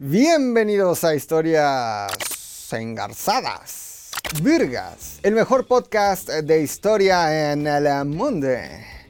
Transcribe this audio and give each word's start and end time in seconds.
Bienvenidos 0.00 1.02
a 1.02 1.16
Historias 1.16 2.72
Engarzadas. 2.72 4.12
Virgas, 4.40 5.18
el 5.24 5.34
mejor 5.34 5.66
podcast 5.66 6.28
de 6.28 6.62
historia 6.62 7.50
en 7.50 7.66
el 7.66 8.04
mundo. 8.04 8.46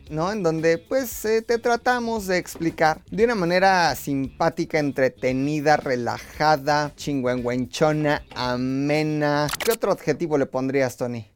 ¿no? 0.08 0.32
En 0.32 0.42
donde 0.42 0.78
pues 0.78 1.26
eh, 1.26 1.42
te 1.42 1.58
tratamos 1.58 2.26
de 2.26 2.38
explicar 2.38 3.02
de 3.10 3.24
una 3.24 3.34
manera 3.34 3.94
simpática, 3.96 4.78
entretenida, 4.78 5.76
relajada, 5.76 6.94
chingüengüenchona, 6.96 8.24
amena. 8.34 9.46
¿Qué 9.62 9.72
otro 9.72 9.92
adjetivo 9.92 10.38
le 10.38 10.46
pondrías, 10.46 10.96
Tony? 10.96 11.30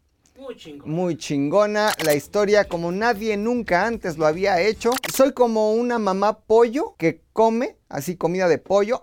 Muy 0.84 1.16
chingona, 1.16 1.93
la 2.05 2.14
historia 2.14 2.64
como 2.64 2.93
nadie 2.93 3.37
nunca 3.37 3.87
antes 3.87 4.19
lo 4.19 4.27
había 4.27 4.61
hecho. 4.61 4.91
Soy 5.12 5.32
como 5.32 5.73
una 5.73 5.98
mamá 5.98 6.41
pollo 6.41 6.95
que 6.98 7.23
come, 7.32 7.77
así 7.89 8.16
comida 8.16 8.48
de 8.48 8.59
pollo, 8.59 9.02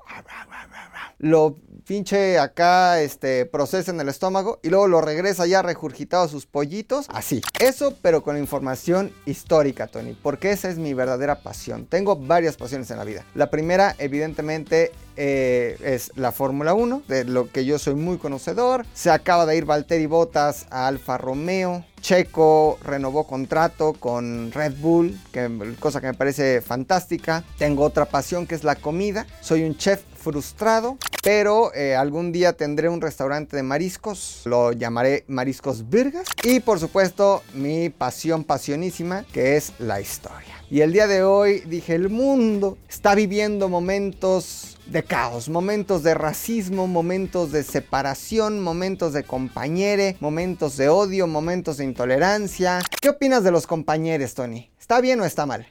lo 1.18 1.58
pinche 1.86 2.38
acá, 2.38 3.02
este, 3.02 3.46
procesa 3.46 3.92
en 3.92 4.00
el 4.00 4.10
estómago 4.10 4.60
y 4.62 4.70
luego 4.70 4.88
lo 4.88 5.02
regresa 5.02 5.48
ya 5.48 5.62
regurgitado 5.62 6.24
a 6.24 6.28
sus 6.28 6.46
pollitos. 6.46 7.08
Así. 7.10 7.42
Eso, 7.60 7.96
pero 8.02 8.22
con 8.22 8.38
información 8.38 9.12
histórica, 9.26 9.88
Tony, 9.88 10.16
porque 10.22 10.52
esa 10.52 10.70
es 10.70 10.78
mi 10.78 10.94
verdadera 10.94 11.42
pasión. 11.42 11.88
Tengo 11.88 12.16
varias 12.16 12.58
pasiones 12.58 12.92
en 12.92 13.00
la 13.00 13.06
vida. 13.06 13.26
La 13.34 13.50
primera, 13.50 13.96
evidentemente, 13.98 14.92
eh, 15.22 15.78
es 15.84 16.14
la 16.16 16.32
Fórmula 16.32 16.74
1, 16.74 17.04
de 17.10 17.26
lo 17.26 17.52
que 17.52 17.66
yo 17.66 17.78
soy 17.78 17.96
muy 17.96 18.18
conocedor. 18.18 18.86
Se 18.94 19.12
acaba 19.12 19.46
de 19.46 19.58
ir 19.58 19.66
Valtteri 19.66 20.06
Bottas 20.06 20.66
a 20.72 20.88
Alfa 20.88 21.18
Romeo. 21.18 21.84
Checo 22.00 22.80
renovó 22.82 23.28
contrato 23.28 23.92
con 23.92 24.54
Red 24.54 24.76
Bull, 24.78 25.20
que, 25.34 25.76
cosa 25.78 26.00
que 26.00 26.08
me 26.08 26.14
parece 26.14 26.62
fantástica. 26.62 27.44
Tengo 27.58 27.84
otra 27.84 28.06
pasión 28.06 28.48
que 28.48 28.56
es 28.56 28.64
la 28.64 28.76
comida. 28.76 29.28
Soy 29.42 29.64
un 29.64 29.76
chef 29.76 30.02
frustrado, 30.16 30.98
pero 31.22 31.74
eh, 31.74 31.98
algún 31.98 32.32
día 32.32 32.54
tendré 32.54 32.88
un 32.88 33.02
restaurante 33.02 33.58
de 33.58 33.64
mariscos, 33.64 34.44
lo 34.46 34.72
llamaré 34.72 35.26
Mariscos 35.28 35.90
Virgas. 35.90 36.28
Y 36.44 36.62
por 36.62 36.80
supuesto, 36.80 37.44
mi 37.54 37.90
pasión 37.90 38.46
pasionísima, 38.46 39.26
que 39.34 39.58
es 39.58 39.74
la 39.80 40.00
historia. 40.00 40.56
Y 40.72 40.82
el 40.82 40.94
día 40.94 41.08
de 41.08 41.24
hoy 41.24 41.62
dije, 41.62 41.96
el 41.96 42.10
mundo 42.10 42.78
está 42.88 43.16
viviendo 43.16 43.70
momentos 43.70 44.69
de 44.92 45.04
caos, 45.04 45.50
momentos 45.50 46.02
de 46.02 46.16
racismo, 46.16 46.88
momentos 46.88 47.52
de 47.52 47.64
separación, 47.64 48.60
momentos 48.60 49.14
de 49.14 49.24
compañere, 49.24 50.18
momentos 50.20 50.78
de 50.78 50.90
odio, 50.90 51.28
momentos 51.28 51.78
de 51.78 51.86
intolerancia. 51.86 52.80
¿Qué 53.00 53.10
opinas 53.10 53.44
de 53.44 53.52
los 53.52 53.68
compañeros, 53.68 54.34
Tony? 54.34 54.72
¿Está 54.80 55.00
bien 55.00 55.20
o 55.22 55.26
está 55.26 55.46
mal? 55.46 55.68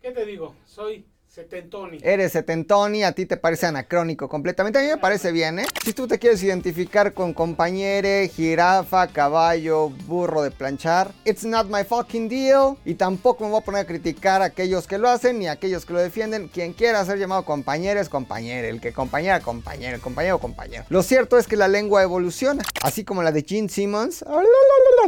¿Qué 0.00 0.12
te 0.12 0.24
digo? 0.24 0.54
Soy 0.64 1.06
Setentoni. 1.34 1.98
Eres 2.00 2.30
setentoni, 2.30 3.02
a 3.02 3.10
ti 3.10 3.26
te 3.26 3.36
parece 3.36 3.66
anacrónico 3.66 4.28
completamente. 4.28 4.78
A 4.78 4.82
mí 4.82 4.86
me 4.86 4.98
parece 4.98 5.32
bien, 5.32 5.58
¿eh? 5.58 5.66
Si 5.84 5.92
tú 5.92 6.06
te 6.06 6.20
quieres 6.20 6.40
identificar 6.44 7.12
con 7.12 7.34
compañere, 7.34 8.28
jirafa, 8.28 9.08
caballo, 9.08 9.88
burro 10.06 10.42
de 10.42 10.52
planchar, 10.52 11.10
it's 11.24 11.42
not 11.42 11.66
my 11.68 11.82
fucking 11.82 12.28
deal. 12.28 12.76
Y 12.84 12.94
tampoco 12.94 13.42
me 13.42 13.50
voy 13.50 13.62
a 13.62 13.64
poner 13.64 13.80
a 13.80 13.84
criticar 13.84 14.42
a 14.42 14.44
aquellos 14.44 14.86
que 14.86 14.96
lo 14.96 15.08
hacen 15.08 15.40
ni 15.40 15.48
a 15.48 15.52
aquellos 15.52 15.84
que 15.84 15.92
lo 15.92 15.98
defienden. 15.98 16.46
Quien 16.46 16.72
quiera 16.72 17.04
ser 17.04 17.18
llamado 17.18 17.44
compañero 17.44 17.98
es 17.98 18.08
compañero. 18.08 18.68
El 18.68 18.80
que 18.80 18.92
compañera, 18.92 19.40
compañero. 19.40 19.96
El 19.96 20.00
compañero, 20.00 20.38
compañero. 20.38 20.84
Lo 20.88 21.02
cierto 21.02 21.36
es 21.36 21.48
que 21.48 21.56
la 21.56 21.66
lengua 21.66 22.04
evoluciona. 22.04 22.62
Así 22.80 23.02
como 23.02 23.24
la 23.24 23.32
de 23.32 23.42
Gene 23.42 23.68
Simmons 23.68 24.24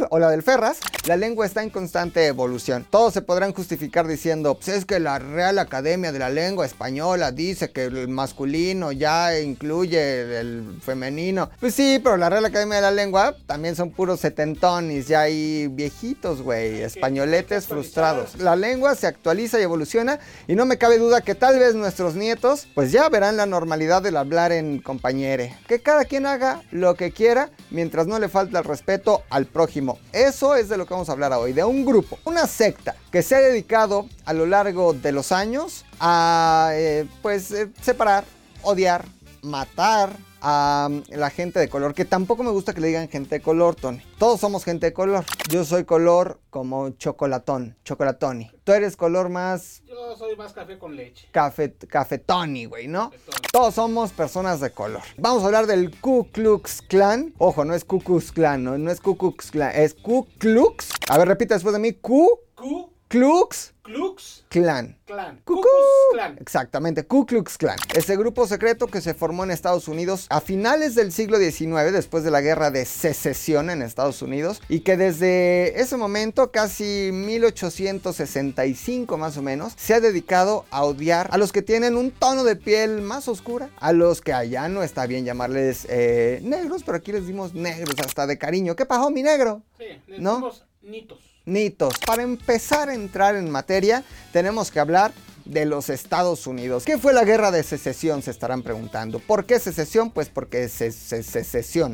o 0.09 0.19
la 0.19 0.29
del 0.29 0.43
Ferras, 0.43 0.79
la 1.05 1.15
lengua 1.15 1.45
está 1.45 1.63
en 1.63 1.69
constante 1.69 2.25
evolución. 2.25 2.85
Todos 2.89 3.13
se 3.13 3.21
podrán 3.21 3.53
justificar 3.53 4.07
diciendo, 4.07 4.55
pues 4.55 4.67
es 4.67 4.83
que 4.83 4.99
la 4.99 5.19
Real 5.19 5.57
Academia 5.57 6.11
de 6.11 6.16
la 6.19 6.29
lengua 6.29 6.65
española 6.65 7.31
dice 7.31 7.71
que 7.71 7.85
el 7.85 8.07
masculino 8.07 8.91
ya 8.91 9.39
incluye 9.39 10.39
el 10.39 10.79
femenino. 10.81 11.49
Pues 11.59 11.73
sí, 11.73 11.99
pero 12.03 12.17
la 12.17 12.29
Real 12.29 12.45
Academia 12.45 12.77
de 12.77 12.81
la 12.81 12.91
Lengua 12.91 13.35
también 13.45 13.75
son 13.75 13.91
puros 13.91 14.19
setentones, 14.19 15.07
ya 15.07 15.21
hay 15.21 15.67
viejitos, 15.67 16.41
güey, 16.41 16.81
españoletes 16.81 17.67
frustrados. 17.67 18.35
La 18.39 18.55
lengua 18.55 18.95
se 18.95 19.07
actualiza 19.07 19.59
y 19.59 19.63
evoluciona 19.63 20.19
y 20.47 20.55
no 20.55 20.65
me 20.65 20.77
cabe 20.77 20.97
duda 20.97 21.21
que 21.21 21.35
tal 21.35 21.59
vez 21.59 21.75
nuestros 21.75 22.15
nietos 22.15 22.67
pues 22.73 22.91
ya 22.91 23.09
verán 23.09 23.37
la 23.37 23.45
normalidad 23.45 24.01
del 24.01 24.17
hablar 24.17 24.51
en 24.51 24.79
compañere. 24.79 25.55
Que 25.67 25.79
cada 25.79 26.05
quien 26.05 26.25
haga 26.25 26.61
lo 26.71 26.95
que 26.95 27.11
quiera 27.11 27.49
mientras 27.69 28.07
no 28.07 28.19
le 28.19 28.29
falte 28.29 28.57
el 28.57 28.63
respeto 28.63 29.23
al 29.29 29.45
prójimo. 29.45 29.99
Eso 30.13 30.55
es 30.55 30.69
de 30.69 30.77
lo 30.77 30.85
que 30.85 30.93
vamos 30.93 31.09
a 31.09 31.13
hablar 31.13 31.33
hoy, 31.33 31.53
de 31.53 31.63
un 31.63 31.85
grupo, 31.85 32.19
una 32.25 32.47
secta 32.47 32.95
que 33.11 33.21
se 33.21 33.35
ha 33.35 33.39
dedicado 33.39 34.07
a 34.27 34.33
lo 34.33 34.45
largo 34.45 34.93
de 34.93 35.13
los 35.13 35.31
años 35.31 35.85
a 35.99 36.71
eh, 36.73 37.07
pues 37.21 37.49
eh, 37.51 37.71
separar, 37.81 38.25
odiar, 38.61 39.05
matar 39.41 40.17
a 40.41 40.89
mm, 40.91 41.03
la 41.15 41.29
gente 41.29 41.59
de 41.59 41.69
color, 41.69 41.93
que 41.93 42.03
tampoco 42.03 42.43
me 42.43 42.51
gusta 42.51 42.73
que 42.73 42.81
le 42.81 42.87
digan 42.87 43.07
gente 43.07 43.35
de 43.35 43.41
color, 43.41 43.75
Tony. 43.75 44.01
Todos 44.19 44.41
somos 44.41 44.65
gente 44.65 44.87
de 44.87 44.93
color. 44.93 45.23
Yo 45.49 45.63
soy 45.63 45.85
color 45.85 46.41
como 46.49 46.89
chocolatón, 46.89 47.77
chocolatoni. 47.85 48.51
Tú 48.65 48.73
eres 48.73 48.97
color 48.97 49.29
más... 49.29 49.81
Yo 49.87 50.17
soy 50.17 50.35
más 50.35 50.51
café 50.51 50.77
con 50.77 50.97
leche. 50.97 51.29
Café, 51.31 51.73
cafetoni, 51.73 52.65
güey, 52.65 52.89
¿no? 52.89 53.11
Todos 53.53 53.75
somos 53.75 54.11
personas 54.11 54.59
de 54.59 54.71
color. 54.71 55.03
Vamos 55.17 55.43
a 55.43 55.45
hablar 55.45 55.67
del 55.67 55.97
Ku 56.01 56.27
Klux 56.33 56.81
Klan. 56.81 57.33
Ojo, 57.37 57.63
no 57.63 57.73
es 57.73 57.85
Ku 57.85 57.99
Klux 57.99 58.33
Klan, 58.33 58.61
no, 58.61 58.77
no 58.77 58.91
es 58.91 58.99
Ku 58.99 59.17
Klux 59.17 59.51
Klan, 59.51 59.71
es 59.73 59.93
Ku 59.93 60.27
Klux. 60.37 60.89
A 61.07 61.17
ver, 61.17 61.29
repite 61.29 61.53
después 61.53 61.71
de 61.71 61.79
mí, 61.79 61.93
Ku... 61.93 62.41
Ku 62.55 62.91
Klux 63.07 63.73
Klux 63.87 64.43
Klan. 64.49 64.97
Klan. 65.05 65.39
Ku 65.45 65.61
Klux 65.61 65.85
Klan. 66.11 66.37
Exactamente, 66.41 67.05
Ku 67.05 67.25
Klux 67.25 67.57
Klan. 67.57 67.77
Ese 67.95 68.17
grupo 68.17 68.45
secreto 68.45 68.87
que 68.87 68.99
se 68.99 69.13
formó 69.13 69.45
en 69.45 69.51
Estados 69.51 69.87
Unidos 69.87 70.27
a 70.29 70.41
finales 70.41 70.93
del 70.93 71.13
siglo 71.13 71.37
XIX, 71.37 71.93
después 71.93 72.25
de 72.25 72.31
la 72.31 72.41
guerra 72.41 72.69
de 72.69 72.83
secesión 72.83 73.69
en 73.69 73.81
Estados 73.81 74.21
Unidos, 74.21 74.61
y 74.67 74.81
que 74.81 74.97
desde 74.97 75.79
ese 75.79 75.95
momento, 75.95 76.51
casi 76.51 77.11
1865 77.13 79.17
más 79.17 79.37
o 79.37 79.41
menos, 79.41 79.71
se 79.77 79.93
ha 79.93 80.01
dedicado 80.01 80.65
a 80.69 80.83
odiar 80.83 81.29
a 81.31 81.37
los 81.37 81.53
que 81.53 81.61
tienen 81.61 81.95
un 81.95 82.11
tono 82.11 82.43
de 82.43 82.57
piel 82.57 83.01
más 83.01 83.29
oscura, 83.29 83.69
a 83.79 83.93
los 83.93 84.19
que 84.19 84.33
allá 84.33 84.67
no 84.67 84.83
está 84.83 85.07
bien 85.07 85.23
llamarles 85.23 85.87
eh, 85.89 86.41
negros, 86.43 86.83
pero 86.83 86.97
aquí 86.97 87.13
les 87.13 87.25
dimos 87.25 87.53
negros 87.53 87.95
hasta 88.05 88.27
de 88.27 88.37
cariño. 88.37 88.75
¿Qué 88.75 88.85
pasó, 88.85 89.09
mi 89.11 89.23
negro? 89.23 89.63
Sí, 89.77 89.85
le 90.07 90.19
¿No? 90.19 90.51
nitos. 90.81 91.26
Nitos. 91.47 91.93
Para 92.05 92.23
empezar 92.23 92.89
a 92.89 92.93
entrar 92.93 93.35
en 93.37 93.49
materia, 93.49 94.03
tenemos 94.33 94.69
que 94.69 94.81
hablar 94.81 95.13
de 95.45 95.65
los 95.65 95.89
Estados 95.89 96.45
Unidos. 96.45 96.83
¿Qué 96.83 96.97
fue 96.97 97.13
la 97.13 97.23
guerra 97.23 97.51
de 97.51 97.63
secesión? 97.63 98.21
Se 98.21 98.31
estarán 98.31 98.63
preguntando. 98.63 99.19
¿Por 99.19 99.45
qué 99.45 99.59
secesión? 99.59 100.11
Pues 100.11 100.27
porque 100.27 100.67
se, 100.67 100.91
se, 100.91 101.23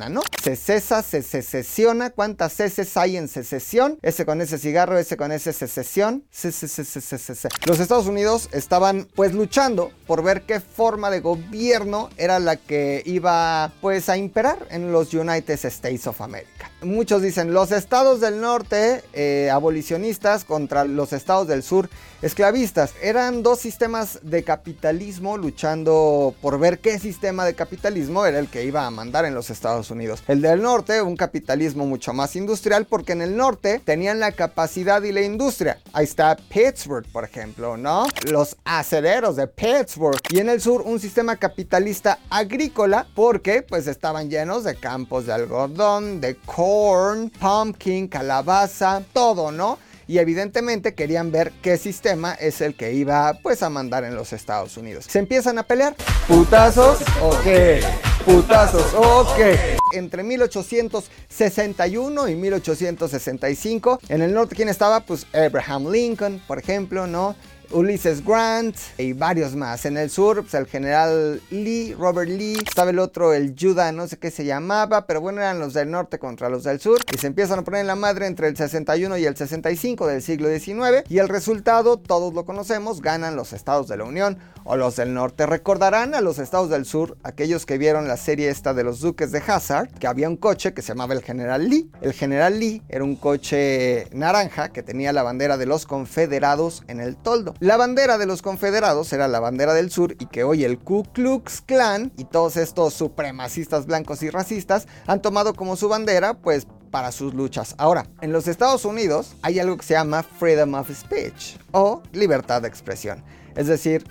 ¿no? 0.10 0.22
Se 0.44 0.56
cesa, 0.56 1.04
se 1.04 1.22
secesiona. 1.22 2.10
¿Cuántas 2.10 2.54
ceses 2.54 2.98
hay 2.98 3.16
en 3.16 3.28
secesión? 3.28 4.00
Ese 4.02 4.26
con 4.26 4.42
ese 4.42 4.58
cigarro, 4.58 4.98
ese 4.98 5.18
con 5.18 5.32
ese 5.32 5.54
secesión. 5.54 6.26
Se, 6.32 6.52
se, 6.52 6.68
se, 6.68 6.84
se, 6.84 7.00
se, 7.00 7.18
se, 7.20 7.36
se. 7.36 7.50
Los 7.66 7.80
Estados 7.80 8.08
Unidos 8.08 8.50
estaban 8.54 9.08
pues 9.16 9.34
luchando 9.34 9.92
por 10.08 10.24
ver 10.24 10.44
qué 10.48 10.60
forma 10.60 11.12
de 11.12 11.20
gobierno 11.20 12.10
era 12.18 12.40
la 12.40 12.56
que 12.56 13.04
iba 13.06 13.72
pues 13.82 14.10
a 14.10 14.18
imperar 14.18 14.68
en 14.72 14.92
los 14.92 15.14
United 15.14 15.64
States 15.64 16.08
of 16.08 16.22
America. 16.22 16.73
Muchos 16.84 17.22
dicen 17.22 17.54
los 17.54 17.72
estados 17.72 18.20
del 18.20 18.42
norte 18.42 19.04
eh, 19.14 19.50
abolicionistas 19.52 20.44
contra 20.44 20.84
los 20.86 21.14
estados 21.14 21.48
del 21.48 21.64
sur 21.64 21.90
esclavistas. 22.24 22.94
Eran 23.02 23.44
dos 23.44 23.60
sistemas 23.60 24.20
de 24.24 24.44
capitalismo 24.44 25.38
luchando 25.38 26.34
por 26.42 26.58
ver 26.58 26.80
qué 26.80 26.98
sistema 26.98 27.44
de 27.46 27.54
capitalismo 27.54 28.26
era 28.26 28.40
el 28.40 28.48
que 28.48 28.64
iba 28.64 28.86
a 28.86 28.92
mandar 28.92 29.26
en 29.26 29.36
los 29.36 29.50
Estados 29.50 29.92
Unidos. 29.92 30.24
El 30.28 30.42
del 30.42 30.62
norte, 30.62 31.02
un 31.02 31.18
capitalismo 31.18 31.86
mucho 31.86 32.14
más 32.14 32.36
industrial 32.38 32.86
porque 32.86 33.12
en 33.12 33.22
el 33.22 33.36
norte 33.36 33.82
tenían 33.84 34.20
la 34.22 34.32
capacidad 34.32 35.04
y 35.04 35.12
la 35.12 35.22
industria. 35.22 35.80
Ahí 35.92 36.06
está 36.06 36.38
Pittsburgh, 36.38 37.06
por 37.12 37.26
ejemplo, 37.26 37.76
¿no? 37.76 38.06
Los 38.30 38.56
acereros 38.64 39.36
de 39.36 39.48
Pittsburgh. 39.48 40.20
Y 40.30 40.40
en 40.40 40.48
el 40.48 40.62
sur 40.62 40.82
un 40.82 41.02
sistema 41.02 41.36
capitalista 41.36 42.20
agrícola 42.30 43.06
porque 43.16 43.64
pues 43.64 43.88
estaban 43.88 44.30
llenos 44.30 44.64
de 44.64 44.76
campos 44.76 45.26
de 45.26 45.34
algodón, 45.34 46.22
de 46.22 46.38
corn, 46.74 47.30
pumpkin, 47.30 48.08
calabaza, 48.08 49.04
todo, 49.14 49.52
¿no? 49.52 49.78
y 50.06 50.18
evidentemente 50.18 50.96
querían 50.96 51.32
ver 51.32 51.54
qué 51.62 51.78
sistema 51.78 52.34
es 52.34 52.60
el 52.62 52.76
que 52.76 52.92
iba 52.94 53.40
pues 53.42 53.64
a 53.64 53.70
mandar 53.70 54.04
en 54.04 54.16
los 54.16 54.34
Estados 54.34 54.76
Unidos. 54.76 55.06
Se 55.08 55.20
empiezan 55.20 55.58
a 55.60 55.64
pelear. 55.64 55.96
¿Putazos 56.28 56.98
o 57.22 57.32
qué? 57.44 57.82
Putazos 58.26 58.94
o 58.96 59.26
qué? 59.38 59.78
Entre 59.94 60.24
1861 60.24 62.28
y 62.28 62.36
1865, 62.36 64.00
en 64.10 64.22
el 64.22 64.34
norte, 64.34 64.56
¿quién 64.56 64.68
estaba? 64.68 65.00
Pues 65.02 65.26
Abraham 65.32 65.90
Lincoln, 65.90 66.42
por 66.48 66.60
ejemplo, 66.60 67.08
¿no? 67.08 67.36
Ulysses 67.72 68.24
Grant 68.26 68.76
y 68.98 69.14
varios 69.14 69.56
más. 69.56 69.86
En 69.86 69.98
el 69.98 70.10
sur, 70.10 70.42
pues, 70.42 70.54
el 70.54 70.68
general 70.68 71.42
Lee, 71.50 71.96
Robert 71.98 72.30
Lee, 72.30 72.58
estaba 72.66 72.92
el 72.92 73.00
otro, 73.00 73.34
el 73.34 73.56
Judah, 73.60 73.92
no 73.92 74.08
sé 74.08 74.18
qué 74.18 74.32
se 74.32 74.46
llamaba, 74.46 75.06
pero 75.06 75.22
bueno, 75.22 75.42
eran 75.42 75.60
los 75.60 75.74
del 75.74 75.90
norte 75.90 76.20
contra 76.20 76.50
los 76.50 76.64
del 76.64 76.80
sur 76.80 77.00
y 77.14 77.18
se 77.18 77.28
empiezan 77.28 77.60
a 77.60 77.64
poner 77.64 77.82
en 77.82 77.88
la 77.88 77.96
madre 77.96 78.28
entre 78.28 78.48
el 78.48 78.58
61 78.58 79.18
y 79.18 79.26
el 79.26 79.36
65 79.36 80.08
del 80.08 80.22
siglo 80.22 80.50
XIX 80.50 81.04
y 81.10 81.20
el 81.20 81.30
resultado, 81.30 81.98
todos 81.98 82.34
lo 82.34 82.46
conocemos, 82.46 83.02
ganan 83.02 83.36
los 83.36 83.54
estados 83.54 83.88
de 83.88 83.98
la 83.98 84.04
Unión 84.04 84.38
o 84.64 84.76
los 84.76 84.96
del 84.96 85.14
norte. 85.14 85.46
Recordarán 85.46 86.16
a 86.16 86.22
los 86.22 86.40
estados 86.40 86.70
del 86.70 86.86
sur, 86.86 87.18
aquellos 87.24 87.66
que 87.66 87.78
vieron 87.78 88.08
la 88.08 88.18
serie 88.18 88.50
esta 88.50 88.74
de 88.74 88.84
los 88.84 89.00
duques 89.00 89.32
de 89.32 89.42
Hazard, 89.46 89.90
que 90.00 90.08
había 90.08 90.30
un 90.30 90.38
coche 90.38 90.74
que 90.74 90.82
se 90.82 90.90
llamaba 90.90 91.14
el 91.14 91.22
General 91.22 91.68
Lee. 91.68 91.90
El 92.02 92.14
General 92.14 92.60
Lee 92.60 92.82
era 92.90 93.04
un 93.04 93.16
coche 93.16 94.08
naranja 94.12 94.70
que 94.70 94.84
tenía 94.84 95.14
la 95.14 95.24
bandera 95.24 95.58
de 95.58 95.66
los 95.66 95.86
confederados 95.86 96.84
en 96.88 97.00
el 97.00 97.16
toldo. 97.16 97.56
La 97.64 97.78
bandera 97.78 98.18
de 98.18 98.26
los 98.26 98.42
confederados 98.42 99.14
era 99.14 99.30
la 99.30 99.40
bandera 99.40 99.74
del 99.74 99.90
sur 99.90 100.18
y 100.20 100.26
que 100.26 100.44
hoy 100.44 100.66
el 100.66 100.80
Ku 100.80 101.04
Klux 101.14 101.62
Klan 101.62 102.12
y 102.18 102.26
todos 102.26 102.58
estos 102.58 102.94
supremacistas 102.94 103.86
blancos 103.86 104.22
y 104.22 104.30
racistas 104.30 104.86
han 105.08 105.22
tomado 105.22 105.54
como 105.54 105.78
su 105.78 105.88
bandera, 105.88 106.34
pues 106.34 106.68
para 106.92 107.14
sus 107.14 107.34
luchas. 107.34 107.76
Ahora, 107.78 108.06
en 108.20 108.34
los 108.34 108.50
Estados 108.50 108.84
Unidos 108.84 109.38
hay 109.44 109.62
algo 109.62 109.78
que 109.78 109.86
se 109.86 109.94
llama 109.94 110.24
freedom 110.24 110.74
of 110.74 110.92
speech 110.92 111.56
o 111.72 112.04
libertad 112.12 112.64
de 112.64 112.68
expresión. 112.68 113.24
Es 113.56 113.68
decir, 113.68 114.04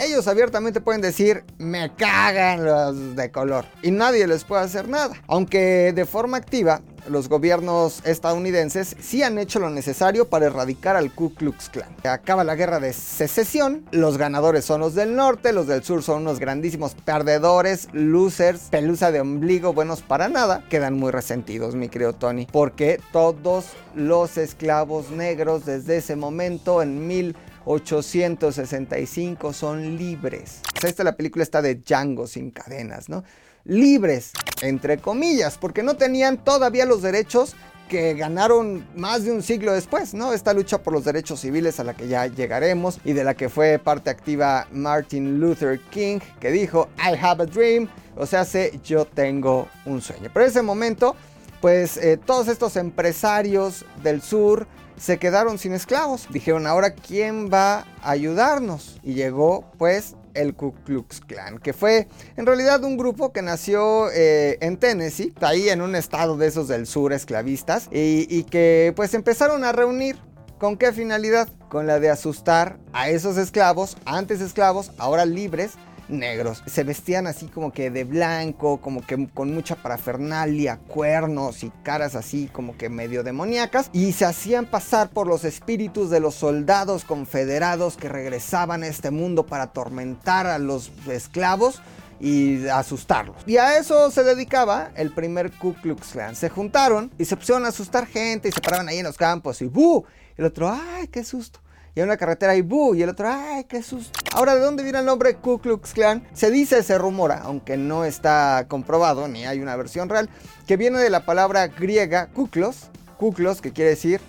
ellos 0.00 0.26
abiertamente 0.26 0.80
pueden 0.80 1.00
decir, 1.00 1.44
me 1.58 1.94
cagan 1.94 2.64
los 2.64 3.14
de 3.14 3.30
color. 3.30 3.66
Y 3.82 3.92
nadie 3.92 4.26
les 4.26 4.42
puede 4.42 4.64
hacer 4.64 4.88
nada. 4.88 5.14
Aunque 5.28 5.92
de 5.94 6.06
forma 6.06 6.38
activa, 6.38 6.82
los 7.08 7.28
gobiernos 7.28 8.00
estadounidenses 8.04 8.96
sí 9.00 9.22
han 9.22 9.38
hecho 9.38 9.58
lo 9.58 9.70
necesario 9.70 10.28
para 10.28 10.46
erradicar 10.46 10.96
al 10.96 11.12
Ku 11.12 11.34
Klux 11.34 11.68
Klan. 11.68 11.94
Acaba 12.04 12.44
la 12.44 12.54
guerra 12.54 12.80
de 12.80 12.92
secesión, 12.92 13.84
los 13.90 14.18
ganadores 14.18 14.64
son 14.64 14.80
los 14.80 14.94
del 14.94 15.16
norte, 15.16 15.52
los 15.52 15.66
del 15.66 15.82
sur 15.82 16.02
son 16.02 16.22
unos 16.22 16.38
grandísimos 16.38 16.94
perdedores, 16.94 17.88
losers, 17.92 18.62
pelusa 18.70 19.10
de 19.10 19.20
ombligo, 19.20 19.72
buenos 19.72 20.02
para 20.02 20.28
nada. 20.28 20.64
Quedan 20.68 20.94
muy 20.94 21.10
resentidos, 21.10 21.74
mi 21.74 21.88
querido 21.88 22.12
Tony, 22.12 22.46
porque 22.50 23.00
todos 23.12 23.66
los 23.94 24.36
esclavos 24.38 25.10
negros 25.10 25.64
desde 25.64 25.98
ese 25.98 26.16
momento 26.16 26.82
en 26.82 27.06
mil 27.06 27.36
865 27.66 29.52
son 29.52 29.96
libres. 29.96 30.60
esta 30.82 31.04
la 31.04 31.16
película 31.16 31.42
está 31.42 31.60
de 31.60 31.74
Django 31.74 32.26
sin 32.26 32.50
cadenas, 32.50 33.08
¿no? 33.08 33.24
Libres, 33.66 34.32
entre 34.62 34.98
comillas, 34.98 35.58
porque 35.58 35.82
no 35.82 35.96
tenían 35.96 36.42
todavía 36.42 36.86
los 36.86 37.02
derechos 37.02 37.56
que 37.88 38.14
ganaron 38.14 38.86
más 38.96 39.24
de 39.24 39.32
un 39.32 39.42
siglo 39.42 39.72
después, 39.72 40.14
¿no? 40.14 40.32
Esta 40.32 40.52
lucha 40.52 40.82
por 40.82 40.92
los 40.92 41.04
derechos 41.04 41.40
civiles 41.40 41.78
a 41.78 41.84
la 41.84 41.94
que 41.94 42.08
ya 42.08 42.26
llegaremos 42.26 42.98
y 43.04 43.12
de 43.12 43.24
la 43.24 43.34
que 43.34 43.48
fue 43.48 43.78
parte 43.78 44.10
activa 44.10 44.66
Martin 44.72 45.38
Luther 45.38 45.80
King, 45.90 46.18
que 46.40 46.50
dijo, 46.50 46.88
I 46.98 47.16
have 47.20 47.42
a 47.42 47.46
dream, 47.46 47.88
o 48.16 48.26
sea, 48.26 48.44
sé, 48.44 48.80
yo 48.84 49.04
tengo 49.04 49.68
un 49.84 50.00
sueño. 50.00 50.30
Pero 50.32 50.44
en 50.44 50.50
ese 50.50 50.62
momento, 50.62 51.14
pues 51.60 51.96
eh, 51.96 52.16
todos 52.16 52.48
estos 52.48 52.76
empresarios 52.76 53.84
del 54.02 54.20
sur, 54.20 54.66
se 54.96 55.18
quedaron 55.18 55.58
sin 55.58 55.72
esclavos. 55.72 56.26
Dijeron, 56.30 56.66
ahora 56.66 56.94
¿quién 56.94 57.50
va 57.52 57.86
a 58.02 58.10
ayudarnos? 58.10 58.98
Y 59.02 59.14
llegó 59.14 59.70
pues 59.78 60.14
el 60.36 60.54
Ku 60.54 60.74
Klux 60.84 61.20
Klan, 61.20 61.58
que 61.58 61.72
fue 61.72 62.08
en 62.36 62.46
realidad 62.46 62.84
un 62.84 62.96
grupo 62.96 63.32
que 63.32 63.42
nació 63.42 64.10
eh, 64.12 64.58
en 64.60 64.76
Tennessee, 64.76 65.34
ahí 65.40 65.68
en 65.68 65.82
un 65.82 65.96
estado 65.96 66.36
de 66.36 66.46
esos 66.46 66.68
del 66.68 66.86
sur 66.86 67.12
esclavistas, 67.12 67.88
y, 67.90 68.26
y 68.28 68.44
que 68.44 68.92
pues 68.96 69.14
empezaron 69.14 69.64
a 69.64 69.72
reunir. 69.72 70.16
¿Con 70.58 70.78
qué 70.78 70.90
finalidad? 70.90 71.48
Con 71.68 71.86
la 71.86 72.00
de 72.00 72.08
asustar 72.08 72.78
a 72.94 73.10
esos 73.10 73.36
esclavos, 73.36 73.98
antes 74.06 74.40
esclavos, 74.40 74.90
ahora 74.96 75.26
libres, 75.26 75.72
negros. 76.08 76.62
Se 76.66 76.84
vestían 76.84 77.26
así 77.26 77.46
como 77.46 77.72
que 77.72 77.90
de 77.90 78.04
blanco, 78.04 78.78
como 78.80 79.04
que 79.04 79.28
con 79.32 79.54
mucha 79.54 79.76
parafernalia, 79.76 80.78
cuernos 80.78 81.64
y 81.64 81.70
caras 81.82 82.14
así 82.14 82.48
como 82.52 82.76
que 82.76 82.88
medio 82.88 83.22
demoníacas. 83.22 83.90
Y 83.92 84.12
se 84.12 84.24
hacían 84.24 84.66
pasar 84.66 85.10
por 85.10 85.26
los 85.26 85.44
espíritus 85.44 86.10
de 86.10 86.20
los 86.20 86.34
soldados 86.34 87.04
confederados 87.04 87.96
que 87.96 88.08
regresaban 88.08 88.82
a 88.82 88.88
este 88.88 89.10
mundo 89.10 89.46
para 89.46 89.64
atormentar 89.64 90.46
a 90.46 90.58
los 90.58 90.90
esclavos 91.08 91.80
y 92.20 92.66
asustarlos. 92.68 93.36
Y 93.46 93.58
a 93.58 93.78
eso 93.78 94.10
se 94.10 94.22
dedicaba 94.22 94.90
el 94.96 95.12
primer 95.12 95.52
Ku 95.52 95.74
Klux 95.74 96.08
Klan. 96.08 96.36
Se 96.36 96.48
juntaron 96.48 97.10
y 97.18 97.24
se 97.24 97.36
pusieron 97.36 97.64
a 97.64 97.68
asustar 97.68 98.06
gente 98.06 98.48
y 98.48 98.52
se 98.52 98.60
paraban 98.60 98.88
ahí 98.88 98.98
en 98.98 99.04
los 99.04 99.16
campos 99.16 99.60
y 99.62 99.66
¡bu! 99.66 100.04
El 100.36 100.46
otro, 100.46 100.70
¡ay, 100.70 101.08
qué 101.08 101.24
susto! 101.24 101.60
Y 101.96 102.00
en 102.00 102.06
una 102.06 102.18
carretera 102.18 102.54
y 102.54 102.60
¡bu! 102.60 102.94
Y 102.94 103.02
el 103.02 103.08
otro, 103.08 103.26
¡ay, 103.26 103.64
qué 103.64 103.82
susto! 103.82 104.20
Ahora, 104.34 104.54
¿de 104.54 104.60
dónde 104.60 104.82
viene 104.82 104.98
el 104.98 105.06
nombre 105.06 105.36
Ku 105.36 105.58
Klux 105.58 105.94
Klan? 105.94 106.28
Se 106.34 106.50
dice, 106.50 106.82
se 106.82 106.98
rumora, 106.98 107.40
aunque 107.42 107.78
no 107.78 108.04
está 108.04 108.66
comprobado 108.68 109.28
ni 109.28 109.46
hay 109.46 109.60
una 109.60 109.74
versión 109.76 110.10
real, 110.10 110.28
que 110.66 110.76
viene 110.76 110.98
de 110.98 111.08
la 111.08 111.24
palabra 111.24 111.68
griega 111.68 112.26
kuklos, 112.26 112.90
kuklos 113.16 113.62
que 113.62 113.72
quiere 113.72 113.90
decir 113.90 114.20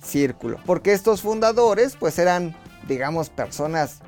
círculo. 0.00 0.60
Porque 0.64 0.92
estos 0.92 1.20
fundadores, 1.22 1.96
pues 1.96 2.20
eran, 2.20 2.56
digamos, 2.86 3.30
personas 3.30 3.98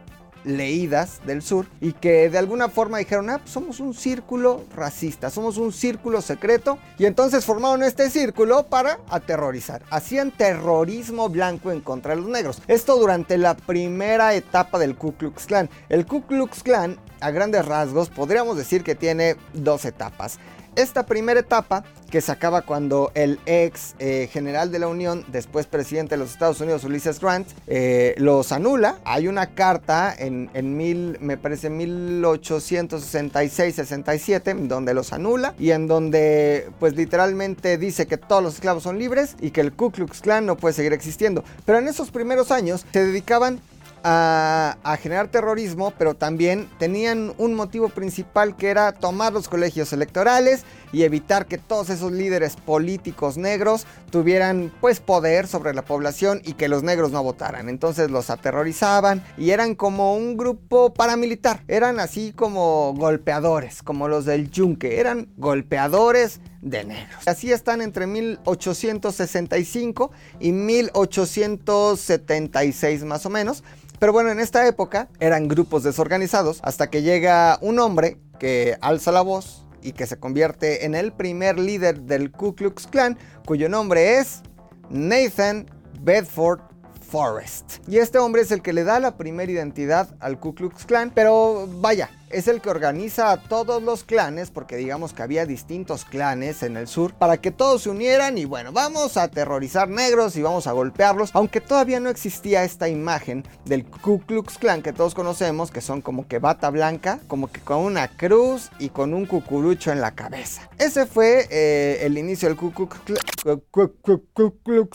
leídas 0.45 1.21
del 1.27 1.43
sur 1.43 1.67
y 1.81 1.93
que 1.93 2.29
de 2.29 2.39
alguna 2.39 2.69
forma 2.69 2.99
dijeron, 2.99 3.31
ah, 3.31 3.39
pues 3.39 3.51
somos 3.51 3.81
un 3.81 3.95
círculo 3.95 4.65
racista, 4.75 5.31
somos 5.31 5.57
un 5.57 5.73
círculo 5.73 6.21
secreto 6.23 6.79
y 6.99 7.07
entonces 7.07 7.45
formaron 7.45 7.83
este 7.83 8.11
círculo 8.11 8.67
para 8.67 9.01
aterrorizar. 9.09 9.83
Hacían 9.91 10.31
terrorismo 10.31 11.29
blanco 11.29 11.71
en 11.73 11.81
contra 11.81 12.15
de 12.15 12.21
los 12.23 12.31
negros. 12.31 12.63
Esto 12.67 12.97
durante 12.99 13.39
la 13.39 13.57
primera 13.57 14.35
etapa 14.35 14.79
del 14.79 14.97
Ku 14.97 15.15
Klux 15.15 15.47
Klan. 15.47 15.69
El 15.89 16.07
Ku 16.07 16.23
Klux 16.27 16.63
Klan, 16.63 16.99
a 17.21 17.31
grandes 17.31 17.65
rasgos, 17.67 18.09
podríamos 18.09 18.57
decir 18.57 18.83
que 18.83 18.95
tiene 18.95 19.37
dos 19.53 19.85
etapas. 19.85 20.39
Esta 20.77 21.05
primera 21.05 21.41
etapa, 21.41 21.83
que 22.11 22.21
se 22.21 22.31
acaba 22.31 22.63
cuando 22.63 23.11
el 23.15 23.41
ex 23.47 23.97
eh, 23.99 24.29
general 24.33 24.71
de 24.71 24.79
la 24.79 24.87
Unión, 24.89 25.25
después 25.29 25.67
presidente 25.67 26.15
de 26.15 26.19
los 26.19 26.31
Estados 26.31 26.61
Unidos, 26.61 26.85
Ulysses 26.85 27.19
Grant, 27.21 27.49
eh, 27.67 28.15
los 28.19 28.53
anula. 28.53 28.99
Hay 29.05 29.27
una 29.29 29.55
carta 29.55 30.15
en, 30.17 30.49
en 30.55 30.77
mil, 30.77 31.19
me 31.21 31.37
parece 31.37 31.71
1866-67, 31.71 34.69
donde 34.69 34.95
los 34.95 35.13
anula 35.13 35.55
y 35.59 35.73
en 35.73 35.89
donde, 35.89 36.71
pues 36.79 36.95
literalmente 36.95 37.77
dice 37.77 38.07
que 38.07 38.17
todos 38.17 38.43
los 38.43 38.55
esclavos 38.55 38.85
son 38.85 38.99
libres 38.99 39.37
y 39.41 39.51
que 39.51 39.61
el 39.61 39.73
Ku 39.73 39.91
Klux 39.91 40.21
Klan 40.21 40.47
no 40.47 40.57
puede 40.57 40.75
seguir 40.75 40.93
existiendo. 40.93 41.43
Pero 41.67 41.79
en 41.79 41.89
esos 41.89 42.11
primeros 42.11 42.53
años 42.53 42.87
se 42.93 43.05
dedicaban 43.05 43.61
a, 44.05 44.77
generar 45.01 45.29
terrorismo, 45.29 45.93
pero 45.97 46.15
también 46.15 46.69
tenían 46.79 47.33
un 47.39 47.55
motivo 47.55 47.89
principal 47.89 48.57
que 48.57 48.69
era 48.69 48.93
tomar 48.93 49.33
los 49.33 49.49
colegios 49.49 49.93
electorales 49.93 50.65
y 50.93 51.03
evitar 51.03 51.47
que 51.47 51.59
todos 51.59 51.91
esos 51.91 52.13
líderes 52.13 52.55
políticos 52.57 53.37
negros 53.37 53.85
tuvieran 54.11 54.73
pues 54.81 55.01
poder 55.01 55.47
sobre 55.47 55.75
la 55.75 55.83
población 55.83 56.41
y 56.45 56.55
que 56.55 56.69
los 56.69 56.83
negros 56.83 57.13
no 57.13 57.23
votaran. 57.23 57.69
Entonces 57.69 58.11
los 58.11 58.31
aterrorizaban 58.31 59.23
y 59.37 59.51
eran 59.51 59.75
como 59.75 60.17
un 60.17 60.35
grupo 60.37 60.95
paramilitar, 60.95 61.63
eran 61.69 62.01
así 62.01 62.33
como 62.33 62.95
golpeadores, 62.95 63.83
como 63.83 64.09
los 64.09 64.25
del 64.25 64.51
Yunque, 64.51 64.99
eran 65.01 65.29
golpeadores 65.37 66.41
de 66.63 66.85
negros. 66.85 67.27
Así 67.27 67.53
están 67.53 67.83
entre 67.83 68.07
1865 68.07 70.11
y 70.41 70.53
1876 70.53 73.05
más 73.05 73.27
o 73.27 73.31
menos. 73.31 73.63
Pero 73.99 74.13
bueno, 74.13 74.31
en 74.31 74.39
esta 74.41 74.67
época 74.67 75.11
eran 75.21 75.47
grupos 75.47 75.83
desorganizados 75.83 76.61
hasta 76.63 76.89
que 76.89 77.03
llega 77.03 77.59
un 77.61 77.79
hombre 77.79 78.17
que 78.39 78.79
alza 78.81 79.13
la 79.13 79.21
voz 79.21 79.67
y 79.83 79.93
que 79.93 80.07
se 80.07 80.19
convierte 80.19 80.85
en 80.85 80.95
el 80.95 81.13
primer 81.13 81.59
líder 81.59 82.03
del 82.03 82.31
Ku 82.31 82.55
Klux 82.55 82.87
Klan, 82.87 83.19
cuyo 83.47 83.69
nombre 83.69 84.19
es 84.19 84.43
Nathan 84.91 85.67
Bedford 86.01 86.61
Forrest. 87.01 87.79
Y 87.89 87.99
este 87.99 88.19
hombre 88.19 88.43
es 88.43 88.51
el 88.53 88.63
que 88.63 88.73
le 88.73 88.85
da 88.85 89.01
la 89.01 89.17
primera 89.17 89.51
identidad 89.51 90.15
al 90.21 90.39
Ku 90.39 90.55
Klux 90.55 90.85
Klan, 90.85 91.13
pero 91.15 91.69
vaya, 91.81 92.11
es 92.31 92.49
el 92.49 92.61
que 92.61 92.71
organiza 92.71 93.33
a 93.33 93.37
todos 93.37 93.83
los 93.83 94.05
clanes, 94.05 94.51
porque 94.51 94.77
digamos 94.77 95.13
que 95.13 95.23
había 95.23 95.47
distintos 95.47 96.05
clanes 96.05 96.63
en 96.63 96.77
el 96.77 96.87
sur, 96.87 97.15
para 97.15 97.39
que 97.39 97.51
todos 97.51 97.83
se 97.83 97.91
unieran 97.91 98.39
y 98.39 98.45
bueno, 98.45 98.73
vamos 98.73 99.17
a 99.17 99.25
aterrorizar 99.25 99.89
negros 99.89 100.37
y 100.37 100.43
vamos 100.43 100.67
a 100.67 100.73
golpearlos, 100.73 101.31
aunque 101.35 101.61
todavía 101.61 102.01
no 102.01 102.11
existía 102.11 102.65
esta 102.65 102.89
imagen 102.89 103.45
del 103.65 103.85
Ku 103.85 104.21
Klux 104.21 104.59
Klan 104.59 104.83
que 104.83 104.93
todos 104.93 105.15
conocemos, 105.15 105.71
que 105.71 105.81
son 105.81 106.03
como 106.03 106.29
que 106.29 106.39
bata 106.39 106.69
blanca, 106.71 107.21
como 107.27 107.51
que 107.51 107.61
con 107.61 107.79
una 107.79 108.09
cruz 108.09 108.71
y 108.79 108.91
con 108.91 109.15
un 109.15 109.25
cucurucho 109.27 109.93
en 109.93 110.01
la 110.01 110.15
cabeza. 110.15 110.69
Ese 110.79 111.07
fue 111.07 111.47
eh, 111.51 112.01
el 112.03 112.19
inicio 112.19 112.49
del 112.49 112.57
Ku 112.57 112.73
Klux, 112.73 113.01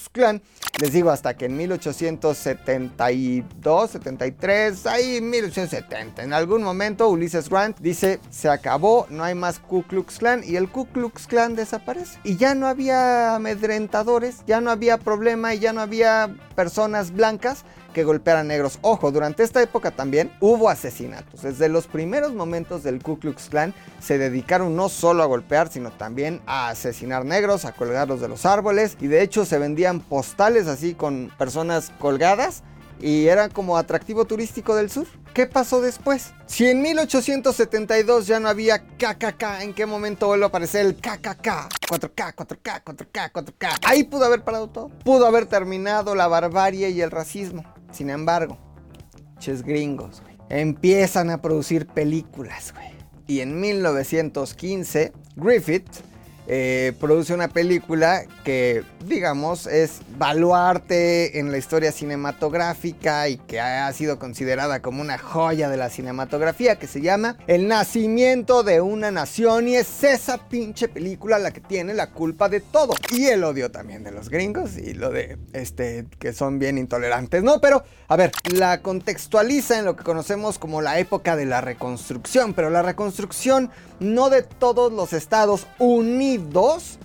Klan, 0.10 0.42
les 0.80 0.94
digo, 0.94 1.10
hasta 1.10 1.36
que 1.38 1.46
en 1.46 1.56
1872, 1.58 3.92
73, 3.92 4.86
ahí 4.88 5.22
1870, 5.22 6.24
en 6.24 6.34
algún 6.34 6.63
momento 6.63 7.08
Ulysses 7.25 7.50
Grant, 7.50 7.79
dice, 7.79 8.20
se 8.29 8.50
acabó, 8.50 9.08
no 9.10 9.24
hay 9.24 9.34
más 9.34 9.58
Ku 9.58 9.82
Klux 9.82 10.20
Klan 10.20 10.44
y 10.46 10.58
el 10.58 10.70
Ku 10.70 10.86
Klux 10.86 11.25
Klan 11.25 11.55
desaparece. 11.55 12.20
Y 12.24 12.38
ya 12.38 12.53
no 12.53 12.67
había 12.67 13.34
amedrentadores, 13.34 14.44
ya 14.46 14.62
no 14.62 14.70
había 14.70 15.00
problema 15.00 15.55
y 15.55 15.60
ya 15.60 15.74
no 15.74 15.82
había 15.82 16.36
personas 16.55 17.12
blancas 17.12 17.63
que 17.96 18.03
golpearan 18.03 18.48
negros. 18.48 18.77
Ojo, 18.84 19.12
durante 19.12 19.41
esta 19.41 19.60
época 19.60 19.89
también 19.89 20.32
hubo 20.39 20.70
asesinatos. 20.70 21.41
Desde 21.41 21.67
los 21.67 21.88
primeros 21.88 22.34
momentos 22.34 22.84
del 22.84 23.01
Ku 23.01 23.17
Klux 23.17 23.50
Klan 23.50 23.74
se 24.00 24.20
dedicaron 24.20 24.75
no 24.75 24.88
solo 24.88 25.24
a 25.24 25.25
golpear, 25.25 25.70
sino 25.70 25.89
también 25.89 26.41
a 26.46 26.70
asesinar 26.70 27.25
negros, 27.25 27.65
a 27.65 27.72
colgarlos 27.72 28.22
de 28.22 28.27
los 28.27 28.46
árboles. 28.46 28.98
Y 29.01 29.08
de 29.08 29.24
hecho 29.24 29.46
se 29.46 29.58
vendían 29.58 30.00
postales 30.00 30.67
así 30.67 30.94
con 30.94 31.32
personas 31.39 31.91
colgadas 31.98 32.62
y 33.00 33.28
era 33.28 33.50
como 33.50 33.78
atractivo 33.78 34.25
turístico 34.25 34.75
del 34.75 34.90
sur. 34.90 35.08
¿Qué 35.34 35.46
pasó 35.46 35.82
después? 35.82 36.34
Si 36.46 36.66
en 36.66 36.82
1872 36.82 38.28
ya 38.28 38.40
no 38.40 38.48
había 38.48 38.80
KKK, 38.80 39.62
¿en 39.62 39.74
qué 39.74 39.86
momento 39.86 40.28
vuelve 40.28 40.46
a 40.46 40.48
aparecer 40.48 40.86
el 40.86 40.96
KKK? 40.96 41.70
4K, 41.90 42.36
4K, 42.36 42.84
4K, 42.84 43.32
4K. 43.32 43.80
Ahí 43.86 44.04
pudo 44.04 44.25
haber 44.25 44.44
parado 44.44 44.70
todo. 44.70 44.90
Pudo 45.04 45.25
haber 45.25 45.46
terminado 45.46 46.16
la 46.16 46.28
barbarie 46.28 46.90
y 46.90 47.02
el 47.02 47.12
racismo. 47.12 47.66
Sin 47.92 48.10
embargo, 48.10 48.58
ches 49.40 49.64
gringos, 49.64 50.22
güey, 50.22 50.38
empiezan 50.50 51.30
a 51.30 51.42
producir 51.42 51.88
películas, 51.88 52.74
güey. 52.74 52.96
Y 53.28 53.42
en 53.42 53.60
1915, 53.60 55.12
Griffith 55.36 55.90
eh, 56.48 56.94
produce 57.00 57.34
una 57.34 57.48
película 57.48 58.24
que, 58.44 58.84
digamos, 59.06 59.66
es 59.66 60.02
baluarte 60.18 61.40
en 61.40 61.52
la 61.52 61.58
historia 61.58 61.92
cinematográfica 61.92 63.28
y 63.30 63.38
que 63.38 63.60
ha 63.60 63.92
sido 63.94 64.20
considerada 64.20 64.82
como 64.82 65.02
una 65.02 65.18
joya 65.18 65.70
de 65.70 65.78
la 65.78 65.90
cinematografía, 65.90 66.78
que 66.78 66.88
se 66.88 67.02
llama 67.02 67.38
El 67.48 67.68
nacimiento 67.68 68.64
de 68.64 68.82
una 68.82 69.10
nación 69.10 69.68
y 69.68 69.75
es 69.75 70.04
esa 70.04 70.38
pinche 70.38 70.88
película 70.88 71.40
la 71.40 71.52
que 71.52 71.62
tiene 71.62 71.94
la 71.94 72.12
culpa 72.12 72.48
de 72.48 72.60
todo. 72.60 72.94
Y 73.12 73.25
el 73.25 73.44
odio 73.44 73.72
también 73.72 74.04
de 74.04 74.12
los 74.12 74.30
gringos 74.30 74.78
y 74.78 74.94
lo 74.94 75.10
de, 75.10 75.38
este, 75.54 76.06
que 76.20 76.34
son 76.34 76.60
bien 76.60 76.78
intolerantes, 76.78 77.42
¿no? 77.42 77.60
Pero, 77.60 77.84
a 78.08 78.16
ver, 78.16 78.32
la 78.54 78.82
contextualiza 78.82 79.80
en 79.80 79.86
lo 79.86 79.96
que 79.96 80.04
conocemos 80.04 80.60
como 80.60 80.82
la 80.82 81.00
época 81.00 81.36
de 81.36 81.46
la 81.46 81.62
reconstrucción, 81.62 82.54
pero 82.54 82.70
la 82.70 82.84
reconstrucción 82.84 83.72
no 84.00 84.30
de 84.30 84.44
todos 84.44 84.92
los 84.92 85.14
estados 85.14 85.68
unidos, 85.80 86.35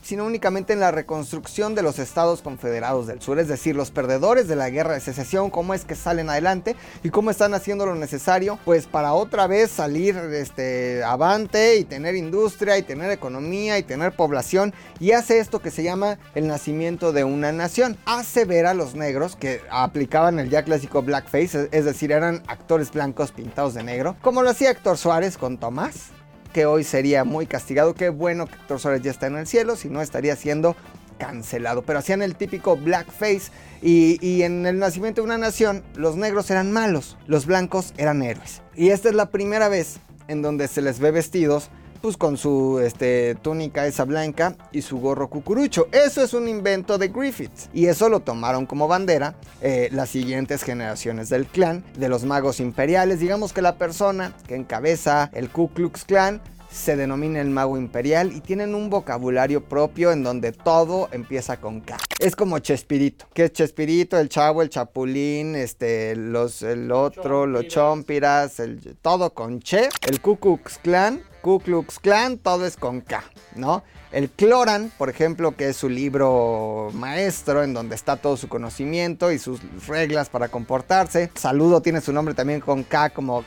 sino 0.03 0.25
únicamente 0.25 0.73
en 0.73 0.81
la 0.81 0.91
reconstrucción 0.91 1.75
de 1.75 1.83
los 1.83 1.99
estados 1.99 2.43
confederados 2.43 3.07
del 3.07 3.21
sur, 3.21 3.39
es 3.39 3.49
decir, 3.49 3.77
los 3.77 3.91
perdedores 3.91 4.49
de 4.49 4.57
la 4.57 4.71
guerra 4.71 4.95
de 4.95 5.01
secesión, 5.01 5.51
cómo 5.51 5.75
es 5.75 5.85
que 5.85 5.95
salen 5.95 6.31
adelante 6.31 6.77
y 7.03 7.11
cómo 7.11 7.31
están 7.31 7.55
haciendo 7.55 7.87
lo 7.87 7.95
necesario, 7.95 8.59
pues 8.65 8.87
para 8.87 9.13
otra 9.13 9.47
vez 9.47 9.71
salir 9.71 10.17
este 10.17 11.03
avante 11.05 11.77
y 11.77 11.85
tener 11.85 12.15
industria 12.15 12.79
y 12.79 12.83
tener 12.83 13.11
economía 13.11 13.79
y 13.79 13.83
tener 13.83 14.13
población 14.13 14.75
y 14.99 15.13
hace 15.13 15.39
esto 15.39 15.61
que 15.61 15.71
se 15.71 15.83
llama 15.83 16.19
el 16.35 16.47
nacimiento 16.47 17.13
de 17.13 17.25
una 17.25 17.53
nación. 17.53 17.97
Hace 18.07 18.45
ver 18.45 18.67
a 18.67 18.75
los 18.75 18.95
negros 18.95 19.37
que 19.37 19.61
aplicaban 19.71 20.39
el 20.39 20.51
ya 20.51 20.63
clásico 20.63 21.03
blackface, 21.03 21.69
es 21.73 21.85
decir, 21.85 22.13
eran 22.13 22.43
actores 22.47 22.93
blancos 22.93 23.33
pintados 23.33 23.75
de 23.75 23.83
negro, 23.83 24.17
como 24.23 24.43
lo 24.43 24.51
hacía 24.51 24.71
Héctor 24.71 24.99
Suárez 24.99 25.37
con 25.37 25.59
Tomás 25.59 26.11
que 26.53 26.67
hoy 26.67 26.85
sería 26.85 27.25
muy 27.25 27.47
castigado. 27.47 27.95
Qué 27.95 28.09
bueno 28.09 28.47
que 28.47 28.55
Héctor 28.55 29.01
ya 29.01 29.11
está 29.11 29.27
en 29.27 29.37
el 29.37 29.47
cielo, 29.47 29.77
si 29.77 29.89
no 29.89 30.03
estaría 30.03 30.37
siendo 30.37 30.77
cancelado. 31.19 31.83
Pero 31.83 31.99
hacían 31.99 32.23
el 32.23 32.35
típico 32.35 32.77
blackface 32.77 33.51
y, 33.83 34.19
y, 34.27 34.43
en 34.43 34.67
el 34.67 34.79
nacimiento 34.79 35.21
de 35.21 35.27
una 35.27 35.39
nación 35.39 35.83
los 35.95 36.17
negros 36.17 36.51
eran 36.51 36.73
malos, 36.73 37.17
los 37.27 37.47
blancos 37.47 37.95
eran 37.97 38.23
héroes. 38.23 38.63
Y 38.75 38.91
esta 38.91 39.09
es 39.09 39.15
la 39.15 39.27
primera 39.27 39.69
vez 39.69 39.99
en 40.29 40.43
donde 40.43 40.69
se 40.69 40.83
les 40.83 40.99
ve 40.99 41.11
vestidos 41.11 41.71
pues 42.01 42.17
con 42.17 42.37
su 42.37 42.81
este, 42.81 43.35
túnica 43.37 43.87
esa 43.87 44.05
blanca 44.05 44.57
y 44.73 44.83
su 44.83 44.99
gorro 44.99 45.29
cucurucho. 45.29 45.89
Eso 45.93 46.23
es 46.23 46.35
un 46.35 46.49
invento 46.49 46.99
de 46.99 47.09
Griffiths 47.09 47.69
y 47.73 47.87
eso 47.87 48.09
lo 48.09 48.21
tomaron 48.21 48.67
como 48.67 48.89
bandera 48.89 49.35
eh, 49.61 49.89
las 49.93 50.11
siguientes 50.11 50.63
generaciones 50.63 51.29
del 51.29 51.47
clan, 51.47 51.85
de 51.97 52.09
los 52.09 52.25
magos 52.25 52.61
imperiales. 52.61 53.21
Digamos 53.21 53.53
que 53.53 53.63
la 53.63 53.77
persona 53.77 54.35
que 54.47 54.57
encabeza 54.57 55.31
el 55.33 55.51
Ku 55.51 55.69
Klux 55.71 56.05
Klan 56.05 56.41
se 56.71 56.97
denomina 56.97 57.41
el 57.41 57.51
mago 57.51 57.77
imperial 57.77 58.33
y 58.33 58.41
tienen 58.41 58.75
un 58.75 58.91
vocabulario 58.91 59.65
propio 59.65 60.13
en 60.13 60.23
donde 60.23 60.53
todo 60.53 61.09
empieza 61.13 61.59
con 61.59 61.81
K. 61.81 61.99
Es 62.19 62.37
como 62.37 62.59
Chespirito. 62.59 63.27
¿Qué 63.35 63.45
es 63.45 63.53
Chespirito? 63.53 64.19
El 64.19 64.29
chavo, 64.29 64.63
el 64.63 64.71
chapulín, 64.71 65.57
este, 65.57 66.15
los, 66.17 66.63
el 66.63 66.93
otro, 66.93 67.47
los 67.47 67.67
chompiras, 67.69 68.61
el, 68.61 68.97
todo 69.03 69.35
con 69.35 69.61
Che. 69.61 69.89
El 70.07 70.21
Ku 70.21 70.37
Klux 70.37 70.79
Klan 70.79 71.23
Ku 71.41 71.59
Klux 71.59 71.99
Klan, 71.99 72.39
todo 72.39 72.67
es 72.67 72.77
con 72.77 73.01
K, 73.01 73.25
¿no? 73.57 73.83
El 74.13 74.29
Cloran, 74.29 74.93
por 74.99 75.09
ejemplo, 75.09 75.57
que 75.57 75.69
es 75.69 75.77
su 75.77 75.89
libro 75.89 76.91
maestro 76.93 77.63
en 77.63 77.73
donde 77.73 77.95
está 77.95 78.17
todo 78.17 78.37
su 78.37 78.49
conocimiento 78.49 79.31
y 79.31 79.39
sus 79.39 79.61
reglas 79.87 80.29
para 80.29 80.49
comportarse. 80.49 81.31
Saludo 81.35 81.81
tiene 81.81 82.01
su 82.01 82.13
nombre 82.13 82.35
también 82.35 82.61
con 82.61 82.83
K, 82.83 83.11
como 83.11 83.45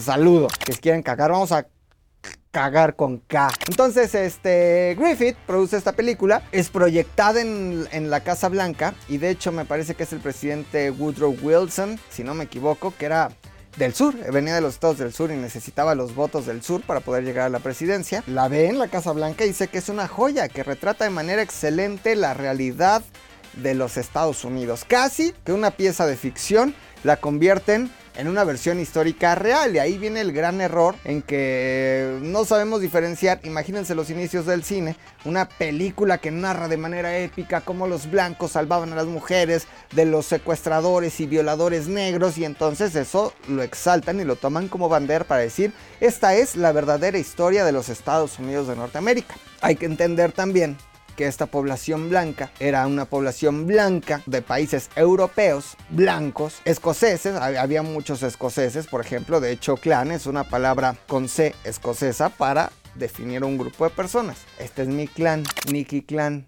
saludo. 0.00 0.46
Que 0.64 0.72
si 0.72 0.80
quieren 0.80 1.02
cagar, 1.02 1.32
vamos 1.32 1.52
a 1.52 1.66
cagar 2.56 2.96
con 2.96 3.18
K. 3.18 3.50
Entonces, 3.68 4.14
este 4.14 4.96
Griffith 4.98 5.36
produce 5.46 5.76
esta 5.76 5.92
película, 5.92 6.42
es 6.52 6.70
proyectada 6.70 7.42
en, 7.42 7.86
en, 7.92 8.08
la 8.08 8.20
Casa 8.20 8.48
Blanca 8.48 8.94
y 9.10 9.18
de 9.18 9.28
hecho 9.28 9.52
me 9.52 9.66
parece 9.66 9.94
que 9.94 10.04
es 10.04 10.12
el 10.14 10.20
presidente 10.20 10.90
Woodrow 10.90 11.36
Wilson, 11.42 12.00
si 12.08 12.24
no 12.24 12.32
me 12.32 12.44
equivoco, 12.44 12.94
que 12.98 13.04
era 13.04 13.28
del 13.76 13.92
sur, 13.92 14.14
venía 14.32 14.54
de 14.54 14.62
los 14.62 14.72
estados 14.72 14.96
del 14.96 15.12
sur 15.12 15.30
y 15.30 15.36
necesitaba 15.36 15.94
los 15.94 16.14
votos 16.14 16.46
del 16.46 16.62
sur 16.62 16.80
para 16.80 17.00
poder 17.00 17.24
llegar 17.24 17.44
a 17.44 17.50
la 17.50 17.58
presidencia. 17.58 18.24
La 18.26 18.48
ve 18.48 18.68
en 18.68 18.78
la 18.78 18.88
Casa 18.88 19.12
Blanca 19.12 19.44
y 19.44 19.48
dice 19.48 19.68
que 19.68 19.76
es 19.76 19.90
una 19.90 20.08
joya 20.08 20.48
que 20.48 20.62
retrata 20.62 21.04
de 21.04 21.10
manera 21.10 21.42
excelente 21.42 22.16
la 22.16 22.32
realidad 22.32 23.02
de 23.62 23.74
los 23.74 23.98
Estados 23.98 24.46
Unidos. 24.46 24.86
Casi 24.88 25.34
que 25.44 25.52
una 25.52 25.72
pieza 25.72 26.06
de 26.06 26.16
ficción 26.16 26.74
la 27.04 27.18
convierten 27.18 27.90
en 28.16 28.28
una 28.28 28.44
versión 28.44 28.80
histórica 28.80 29.34
real. 29.34 29.74
Y 29.74 29.78
ahí 29.78 29.98
viene 29.98 30.20
el 30.20 30.32
gran 30.32 30.60
error 30.60 30.94
en 31.04 31.22
que 31.22 32.18
no 32.22 32.44
sabemos 32.44 32.80
diferenciar, 32.80 33.40
imagínense 33.44 33.94
los 33.94 34.10
inicios 34.10 34.46
del 34.46 34.64
cine, 34.64 34.96
una 35.24 35.48
película 35.48 36.18
que 36.18 36.30
narra 36.30 36.68
de 36.68 36.76
manera 36.76 37.16
épica 37.18 37.60
cómo 37.60 37.86
los 37.86 38.10
blancos 38.10 38.52
salvaban 38.52 38.92
a 38.92 38.96
las 38.96 39.06
mujeres 39.06 39.66
de 39.92 40.04
los 40.04 40.26
secuestradores 40.26 41.20
y 41.20 41.26
violadores 41.26 41.88
negros 41.88 42.38
y 42.38 42.44
entonces 42.44 42.94
eso 42.94 43.32
lo 43.48 43.62
exaltan 43.62 44.20
y 44.20 44.24
lo 44.24 44.36
toman 44.36 44.68
como 44.68 44.88
bandera 44.88 45.24
para 45.24 45.40
decir, 45.40 45.72
esta 46.00 46.34
es 46.34 46.56
la 46.56 46.72
verdadera 46.72 47.18
historia 47.18 47.64
de 47.64 47.72
los 47.72 47.88
Estados 47.88 48.38
Unidos 48.38 48.68
de 48.68 48.76
Norteamérica. 48.76 49.34
Hay 49.60 49.76
que 49.76 49.86
entender 49.86 50.32
también 50.32 50.76
que 51.16 51.26
esta 51.26 51.46
población 51.46 52.08
blanca 52.08 52.50
era 52.60 52.86
una 52.86 53.06
población 53.06 53.66
blanca 53.66 54.22
de 54.26 54.42
países 54.42 54.90
europeos, 54.94 55.76
blancos, 55.90 56.60
escoceses, 56.64 57.34
había 57.34 57.82
muchos 57.82 58.22
escoceses, 58.22 58.86
por 58.86 59.00
ejemplo, 59.00 59.40
de 59.40 59.50
hecho 59.50 59.76
clan 59.76 60.12
es 60.12 60.26
una 60.26 60.44
palabra 60.44 60.96
con 61.08 61.28
C 61.28 61.54
escocesa 61.64 62.28
para 62.28 62.70
definir 62.94 63.44
un 63.44 63.58
grupo 63.58 63.84
de 63.84 63.90
personas. 63.90 64.38
Este 64.58 64.82
es 64.82 64.88
mi 64.88 65.08
clan, 65.08 65.44
Nicky 65.70 66.02
Clan. 66.02 66.46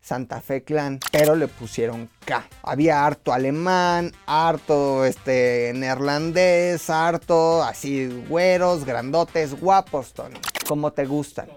Santa 0.00 0.40
Fe 0.40 0.62
Clan, 0.62 1.00
pero 1.10 1.34
le 1.34 1.48
pusieron 1.48 2.08
K. 2.24 2.46
Había 2.62 3.04
harto 3.04 3.32
alemán, 3.32 4.12
harto 4.24 5.04
este 5.04 5.72
neerlandés, 5.74 6.88
harto 6.90 7.64
así 7.64 8.06
güeros, 8.28 8.84
grandotes, 8.84 9.60
guapos, 9.60 10.12
Tony. 10.12 10.38
Como 10.68 10.92
te 10.92 11.06
gustan 11.06 11.48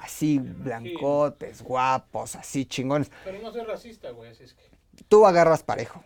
así 0.00 0.38
blancotes, 0.38 1.62
guapos, 1.62 2.36
así 2.36 2.64
chingones. 2.64 3.10
Pero 3.24 3.40
no 3.40 3.52
soy 3.52 3.62
racista, 3.62 4.10
güey, 4.10 4.30
así 4.30 4.44
es 4.44 4.54
que. 4.54 4.70
Tú 5.08 5.26
agarras 5.26 5.62
parejo. 5.62 6.02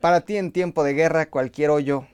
Para 0.00 0.20
ti 0.20 0.36
en 0.36 0.52
tiempo 0.52 0.84
de 0.84 0.94
guerra 0.94 1.28
cualquier 1.28 1.70
hoyo 1.70 2.06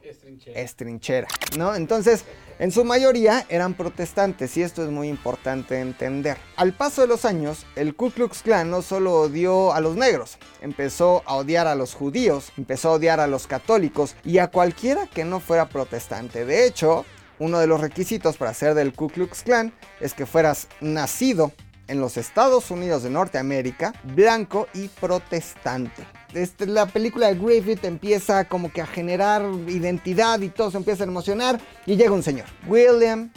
es 0.55 0.75
trinchera. 0.75 1.29
¿no? 1.59 1.75
Entonces, 1.75 2.25
en 2.59 2.73
su 2.73 2.85
mayoría 2.85 3.45
eran 3.51 3.75
protestantes 3.75 4.57
y 4.57 4.63
esto 4.63 4.83
es 4.83 4.91
muy 4.91 5.09
importante 5.09 5.81
entender. 5.81 6.39
Al 6.57 6.73
paso 6.73 7.03
de 7.03 7.09
los 7.09 7.27
años, 7.27 7.67
el 7.77 7.95
Ku 7.95 8.11
Klux 8.11 8.43
Klan 8.43 8.71
no 8.71 8.81
solo 8.81 9.13
odió 9.15 9.75
a 9.75 9.81
los 9.81 9.97
negros, 9.97 10.39
empezó 10.63 11.23
a 11.27 11.37
odiar 11.37 11.67
a 11.67 11.75
los 11.75 11.95
judíos, 11.95 12.53
empezó 12.57 12.91
a 12.91 12.93
odiar 12.93 13.21
a 13.21 13.27
los 13.27 13.47
católicos 13.47 14.17
y 14.25 14.39
a 14.39 14.49
cualquiera 14.49 15.07
que 15.07 15.25
no 15.25 15.41
fuera 15.41 15.69
protestante. 15.69 16.47
De 16.47 16.67
hecho, 16.67 17.05
uno 17.39 17.59
de 17.59 17.67
los 17.67 17.81
requisitos 17.81 18.37
para 18.37 18.55
ser 18.55 18.75
del 18.75 18.93
Ku 18.93 19.09
Klux 19.09 19.43
Klan 19.43 19.73
es 20.01 20.15
que 20.15 20.27
fueras 20.27 20.69
nacido 20.81 21.53
en 21.89 22.01
los 22.01 22.17
Estados 22.17 22.71
Unidos 22.71 23.03
de 23.03 23.11
Norteamérica, 23.11 23.93
blanco 24.05 24.69
y 24.75 24.89
protestante. 24.89 26.07
Este, 26.33 26.67
la 26.67 26.87
película 26.87 27.29
de 27.29 27.35
Griffith 27.35 27.85
empieza 27.85 28.45
como 28.47 28.73
que 28.73 28.81
a 28.81 28.87
generar 28.87 29.43
identidad 29.69 30.41
y 30.41 30.49
todo 30.49 30.71
se 30.71 30.79
empieza 30.79 31.05
a 31.05 31.07
emocionar 31.07 31.61
y 31.87 31.97
llega 31.97 32.13
un 32.13 32.23
señor, 32.23 32.47
William 32.67 33.31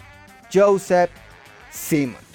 Joseph 0.52 1.12
Simmons 1.72 2.27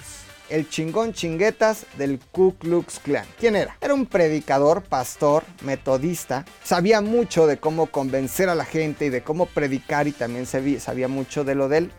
el 0.53 0.69
chingón 0.69 1.13
chinguetas 1.13 1.87
del 1.97 2.19
Ku 2.31 2.53
Klux 2.55 2.99
Klan. 2.99 3.25
¿Quién 3.39 3.55
era? 3.55 3.75
Era 3.81 3.95
un 3.95 4.05
predicador, 4.05 4.83
pastor, 4.83 5.43
metodista. 5.63 6.45
Sabía 6.63 7.01
mucho 7.01 7.47
de 7.47 7.57
cómo 7.57 7.87
convencer 7.87 8.49
a 8.49 8.55
la 8.55 8.63
gente 8.63 9.05
y 9.05 9.09
de 9.09 9.23
cómo 9.23 9.47
predicar 9.47 10.07
y 10.07 10.11
también 10.11 10.45
sabía 10.45 11.07
mucho 11.07 11.43
de 11.43 11.55
lo 11.55 11.69
del 11.69 11.91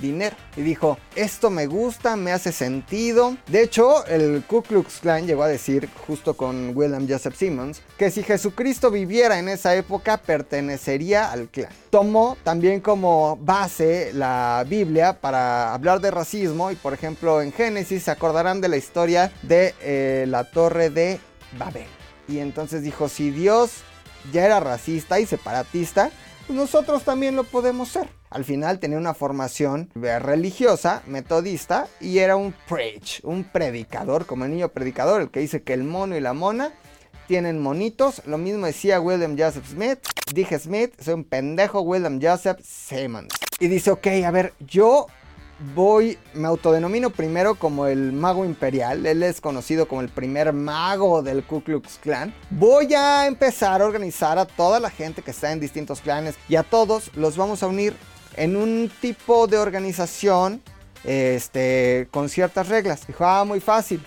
dinero. 0.00 0.36
Y 0.56 0.62
dijo, 0.62 0.98
esto 1.14 1.50
me 1.50 1.66
gusta, 1.66 2.16
me 2.16 2.32
hace 2.32 2.52
sentido. 2.52 3.36
De 3.46 3.62
hecho, 3.62 4.06
el 4.06 4.42
Ku 4.46 4.62
Klux 4.62 5.00
Klan 5.00 5.26
llegó 5.26 5.42
a 5.42 5.48
decir, 5.48 5.88
justo 6.06 6.34
con 6.36 6.76
William 6.76 7.06
Joseph 7.08 7.36
Simmons, 7.36 7.82
que 7.96 8.10
si 8.10 8.22
Jesucristo 8.22 8.90
viviera 8.90 9.38
en 9.38 9.48
esa 9.48 9.74
época, 9.74 10.18
pertenecería 10.18 11.30
al 11.30 11.48
clan. 11.48 11.72
Tomó 11.90 12.36
también 12.42 12.80
como 12.80 13.36
base 13.36 14.12
la 14.14 14.64
Biblia 14.68 15.20
para 15.20 15.74
hablar 15.74 16.00
de 16.00 16.10
racismo 16.10 16.70
y 16.70 16.76
por 16.76 16.94
ejemplo 16.94 17.42
en 17.42 17.52
Génesis 17.52 18.04
se 18.04 18.10
acordarán 18.10 18.60
de 18.60 18.68
la 18.68 18.76
historia 18.76 19.32
de 19.42 19.74
eh, 19.80 20.24
la 20.28 20.44
torre 20.50 20.90
de 20.90 21.20
Babel. 21.58 21.86
Y 22.28 22.38
entonces 22.38 22.82
dijo, 22.82 23.08
si 23.08 23.30
Dios 23.30 23.82
ya 24.32 24.44
era 24.44 24.60
racista 24.60 25.20
y 25.20 25.26
separatista, 25.26 26.10
pues 26.46 26.56
nosotros 26.56 27.02
también 27.04 27.36
lo 27.36 27.44
podemos 27.44 27.88
ser. 27.88 28.08
Al 28.32 28.44
final 28.44 28.78
tenía 28.78 28.96
una 28.96 29.12
formación 29.12 29.90
religiosa, 29.94 31.02
metodista, 31.06 31.86
y 32.00 32.18
era 32.18 32.34
un 32.34 32.54
preach, 32.66 33.20
un 33.24 33.44
predicador, 33.44 34.24
como 34.24 34.46
el 34.46 34.52
niño 34.52 34.70
predicador, 34.70 35.20
el 35.20 35.30
que 35.30 35.40
dice 35.40 35.62
que 35.62 35.74
el 35.74 35.84
mono 35.84 36.16
y 36.16 36.20
la 36.20 36.32
mona 36.32 36.72
tienen 37.28 37.60
monitos. 37.60 38.22
Lo 38.24 38.38
mismo 38.38 38.64
decía 38.64 39.00
William 39.00 39.36
Joseph 39.38 39.66
Smith. 39.66 39.98
Dije 40.32 40.58
Smith, 40.58 40.94
soy 40.98 41.14
un 41.14 41.24
pendejo 41.24 41.82
William 41.82 42.20
Joseph 42.22 42.58
Simmons. 42.62 43.34
Y 43.60 43.68
dice, 43.68 43.90
ok, 43.90 44.06
a 44.24 44.30
ver, 44.30 44.54
yo 44.60 45.08
voy, 45.74 46.18
me 46.34 46.48
autodenomino 46.48 47.10
primero 47.10 47.54
como 47.54 47.86
el 47.86 48.12
mago 48.12 48.46
imperial. 48.46 49.04
Él 49.04 49.22
es 49.22 49.42
conocido 49.42 49.86
como 49.86 50.00
el 50.00 50.08
primer 50.08 50.54
mago 50.54 51.22
del 51.22 51.44
Ku 51.44 51.62
Klux 51.62 51.98
Klan. 51.98 52.34
Voy 52.50 52.94
a 52.94 53.26
empezar 53.26 53.82
a 53.82 53.84
organizar 53.84 54.38
a 54.38 54.46
toda 54.46 54.80
la 54.80 54.88
gente 54.88 55.20
que 55.20 55.32
está 55.32 55.52
en 55.52 55.60
distintos 55.60 56.00
clanes 56.00 56.34
y 56.48 56.56
a 56.56 56.62
todos 56.62 57.14
los 57.14 57.36
vamos 57.36 57.62
a 57.62 57.66
unir 57.66 57.94
en 58.36 58.56
un 58.56 58.90
tipo 59.00 59.46
de 59.46 59.58
organización 59.58 60.62
este, 61.04 62.08
con 62.10 62.28
ciertas 62.28 62.68
reglas. 62.68 63.06
Dijo, 63.06 63.24
ah, 63.24 63.44
muy 63.44 63.60
fácil. 63.60 64.02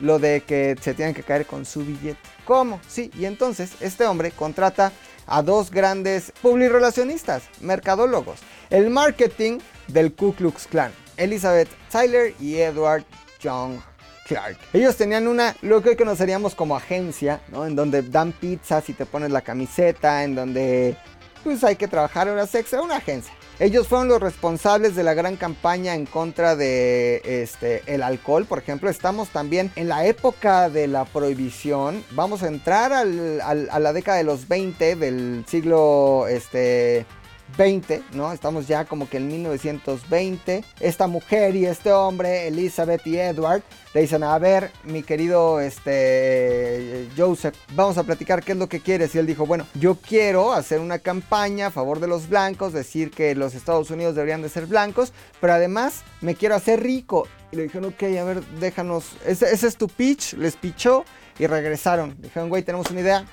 Lo 0.00 0.18
de 0.18 0.42
que 0.42 0.76
se 0.80 0.94
tienen 0.94 1.14
que 1.14 1.22
caer 1.22 1.46
con 1.46 1.64
su 1.64 1.84
billete. 1.84 2.18
¿Cómo? 2.44 2.80
Sí, 2.88 3.10
y 3.16 3.26
entonces 3.26 3.72
este 3.80 4.04
hombre 4.04 4.32
contrata 4.32 4.90
a 5.26 5.42
dos 5.42 5.70
grandes 5.70 6.32
publirelacionistas, 6.42 7.44
mercadólogos. 7.60 8.40
El 8.70 8.90
marketing 8.90 9.60
del 9.86 10.12
Ku 10.12 10.34
Klux 10.34 10.66
Klan, 10.66 10.92
Elizabeth 11.16 11.68
Tyler 11.90 12.34
y 12.40 12.56
Edward 12.56 13.04
John 13.42 13.80
Clark. 14.26 14.56
Ellos 14.72 14.96
tenían 14.96 15.28
una, 15.28 15.54
lo 15.62 15.82
que 15.82 15.90
hoy 15.90 15.96
conoceríamos 15.96 16.54
como 16.54 16.76
agencia, 16.76 17.40
¿no? 17.48 17.66
En 17.66 17.76
donde 17.76 18.02
dan 18.02 18.32
pizzas 18.32 18.88
y 18.88 18.94
te 18.94 19.06
pones 19.06 19.30
la 19.30 19.42
camiseta, 19.42 20.24
en 20.24 20.34
donde 20.34 20.96
pues 21.44 21.62
hay 21.64 21.76
que 21.76 21.88
trabajar 21.88 22.28
horas 22.28 22.54
extra, 22.54 22.82
una 22.82 22.96
agencia. 22.96 23.32
Ellos 23.62 23.86
fueron 23.86 24.08
los 24.08 24.20
responsables 24.20 24.96
de 24.96 25.04
la 25.04 25.14
gran 25.14 25.36
campaña 25.36 25.94
en 25.94 26.04
contra 26.04 26.56
de 26.56 27.22
este, 27.24 27.84
el 27.86 28.02
alcohol, 28.02 28.44
por 28.44 28.58
ejemplo. 28.58 28.90
Estamos 28.90 29.28
también 29.28 29.70
en 29.76 29.88
la 29.88 30.04
época 30.04 30.68
de 30.68 30.88
la 30.88 31.04
prohibición. 31.04 32.02
Vamos 32.10 32.42
a 32.42 32.48
entrar 32.48 32.92
a 32.92 33.04
la 33.04 33.92
década 33.92 34.18
de 34.18 34.24
los 34.24 34.48
20 34.48 34.96
del 34.96 35.44
siglo 35.46 36.26
este, 36.26 37.06
20, 37.56 38.02
¿no? 38.14 38.32
Estamos 38.32 38.66
ya 38.66 38.84
como 38.84 39.08
que 39.08 39.18
en 39.18 39.28
1920. 39.28 40.64
Esta 40.80 41.06
mujer 41.06 41.56
y 41.56 41.66
este 41.66 41.92
hombre, 41.92 42.48
Elizabeth 42.48 43.06
y 43.06 43.18
Edward, 43.18 43.62
le 43.94 44.00
dicen, 44.02 44.22
a 44.22 44.38
ver, 44.38 44.70
mi 44.84 45.02
querido 45.02 45.60
este, 45.60 47.08
Joseph, 47.16 47.54
vamos 47.74 47.98
a 47.98 48.04
platicar 48.04 48.42
qué 48.42 48.52
es 48.52 48.58
lo 48.58 48.68
que 48.68 48.80
quieres. 48.80 49.14
Y 49.14 49.18
él 49.18 49.26
dijo, 49.26 49.46
bueno, 49.46 49.66
yo 49.74 49.96
quiero 49.96 50.52
hacer 50.52 50.80
una 50.80 50.98
campaña 50.98 51.66
a 51.66 51.70
favor 51.70 52.00
de 52.00 52.08
los 52.08 52.28
blancos, 52.28 52.72
decir 52.72 53.10
que 53.10 53.34
los 53.34 53.54
Estados 53.54 53.90
Unidos 53.90 54.14
deberían 54.14 54.42
de 54.42 54.48
ser 54.48 54.66
blancos, 54.66 55.12
pero 55.40 55.52
además 55.52 56.02
me 56.20 56.34
quiero 56.34 56.54
hacer 56.54 56.82
rico. 56.82 57.28
Y 57.50 57.56
le 57.56 57.64
dijeron, 57.64 57.92
ok, 57.92 58.02
a 58.18 58.24
ver, 58.24 58.42
déjanos, 58.60 59.12
ese, 59.26 59.52
ese 59.52 59.66
es 59.66 59.76
tu 59.76 59.88
pitch, 59.88 60.34
les 60.34 60.56
pichó 60.56 61.04
y 61.38 61.46
regresaron. 61.46 62.16
Dijeron, 62.18 62.48
güey, 62.48 62.62
tenemos 62.62 62.90
una 62.90 63.00
idea, 63.00 63.26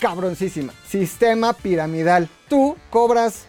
cabroncísima. 0.00 0.72
Sistema 0.86 1.52
piramidal. 1.52 2.28
Tú 2.48 2.76
cobras 2.90 3.46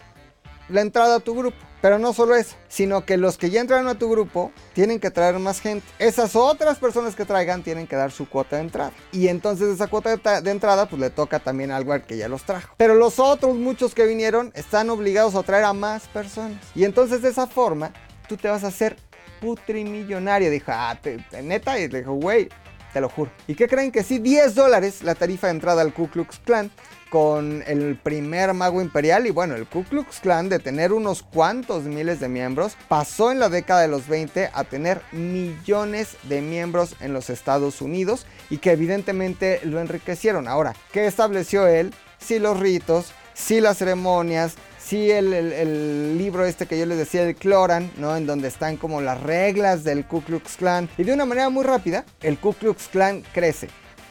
la 0.69 0.81
entrada 0.81 1.15
a 1.15 1.19
tu 1.19 1.35
grupo. 1.35 1.57
Pero 1.81 1.97
no 1.97 2.13
solo 2.13 2.35
eso, 2.35 2.55
sino 2.67 3.05
que 3.05 3.17
los 3.17 3.39
que 3.39 3.49
ya 3.49 3.59
entraron 3.59 3.87
a 3.87 3.97
tu 3.97 4.07
grupo 4.07 4.51
tienen 4.73 4.99
que 4.99 5.09
traer 5.09 5.39
más 5.39 5.59
gente. 5.59 5.85
Esas 5.97 6.35
otras 6.35 6.77
personas 6.77 7.15
que 7.15 7.25
traigan 7.25 7.63
tienen 7.63 7.87
que 7.87 7.95
dar 7.95 8.11
su 8.11 8.29
cuota 8.29 8.57
de 8.57 8.61
entrada. 8.61 8.91
Y 9.11 9.29
entonces 9.29 9.67
esa 9.69 9.87
cuota 9.87 10.15
de, 10.15 10.51
entrada 10.51 10.87
pues 10.87 11.01
le 11.01 11.09
toca 11.09 11.39
también 11.39 11.71
algo 11.71 11.93
al 11.93 12.05
que 12.05 12.17
ya 12.17 12.27
los 12.27 12.43
trajo. 12.43 12.75
Pero 12.77 12.93
los 12.93 13.17
otros 13.17 13.55
muchos 13.55 13.95
que 13.95 14.05
vinieron 14.05 14.51
están 14.53 14.91
obligados 14.91 15.33
a 15.33 15.41
traer 15.41 15.63
a 15.63 15.73
más 15.73 16.07
personas. 16.09 16.59
Y 16.75 16.83
entonces 16.83 17.23
de 17.23 17.29
esa 17.29 17.47
forma 17.47 17.91
tú 18.29 18.37
te 18.37 18.47
vas 18.47 18.63
a 18.63 18.67
hacer 18.67 18.95
putrimillonario. 19.39 20.51
Dijo, 20.51 20.71
ah, 20.71 20.95
neta. 21.41 21.79
Y 21.79 21.87
dijo, 21.87 22.13
güey, 22.13 22.47
te 22.93 23.01
lo 23.01 23.09
juro. 23.09 23.31
¿Y 23.47 23.55
qué 23.55 23.67
creen 23.67 23.91
que 23.91 24.03
sí? 24.03 24.19
10 24.19 24.55
dólares 24.55 25.03
la 25.03 25.15
tarifa 25.15 25.47
de 25.47 25.53
entrada 25.53 25.81
al 25.81 25.93
Ku 25.93 26.09
Klux 26.09 26.39
Klan 26.39 26.71
con 27.09 27.61
el 27.67 27.97
primer 27.97 28.53
mago 28.53 28.81
imperial 28.81 29.27
y 29.27 29.31
bueno, 29.31 29.55
el 29.55 29.67
Ku 29.67 29.83
Klux 29.83 30.21
Klan 30.21 30.47
de 30.47 30.59
tener 30.59 30.93
unos 30.93 31.23
cuantos 31.23 31.83
miles 31.83 32.21
de 32.21 32.29
miembros 32.29 32.77
pasó 32.87 33.33
en 33.33 33.39
la 33.39 33.49
década 33.49 33.81
de 33.81 33.89
los 33.89 34.07
20 34.07 34.49
a 34.53 34.63
tener 34.63 35.01
millones 35.11 36.15
de 36.23 36.41
miembros 36.41 36.95
en 37.01 37.13
los 37.13 37.29
Estados 37.29 37.81
Unidos 37.81 38.25
y 38.49 38.59
que 38.59 38.71
evidentemente 38.71 39.59
lo 39.65 39.81
enriquecieron. 39.81 40.47
Ahora, 40.47 40.73
¿qué 40.93 41.05
estableció 41.05 41.67
él? 41.67 41.93
Si 42.17 42.39
los 42.39 42.59
ritos, 42.59 43.11
si 43.33 43.59
las 43.59 43.77
ceremonias, 43.77 44.55
sí 44.91 45.09
el, 45.09 46.17
libro 46.17 46.45
este 46.45 46.65
que 46.65 46.77
yo 46.77 46.85
les 46.85 46.97
decía, 46.97 47.23
el 47.23 47.33
Cloran, 47.33 47.89
¿no? 47.95 48.17
En 48.17 48.25
donde 48.25 48.49
están 48.49 48.75
como 48.75 48.99
las 48.99 49.21
reglas 49.21 49.85
del 49.85 50.05
Ku 50.05 50.21
Klux 50.21 50.57
Klan. 50.57 50.89
Y 50.97 51.05
de 51.05 51.13
una 51.13 51.23
manera 51.23 51.47
muy 51.47 51.63
rápida, 51.63 52.03
el 52.21 52.37
Ku 52.37 52.51
Klux 52.51 52.89
Klan 52.89 53.23
crece. 53.33 53.69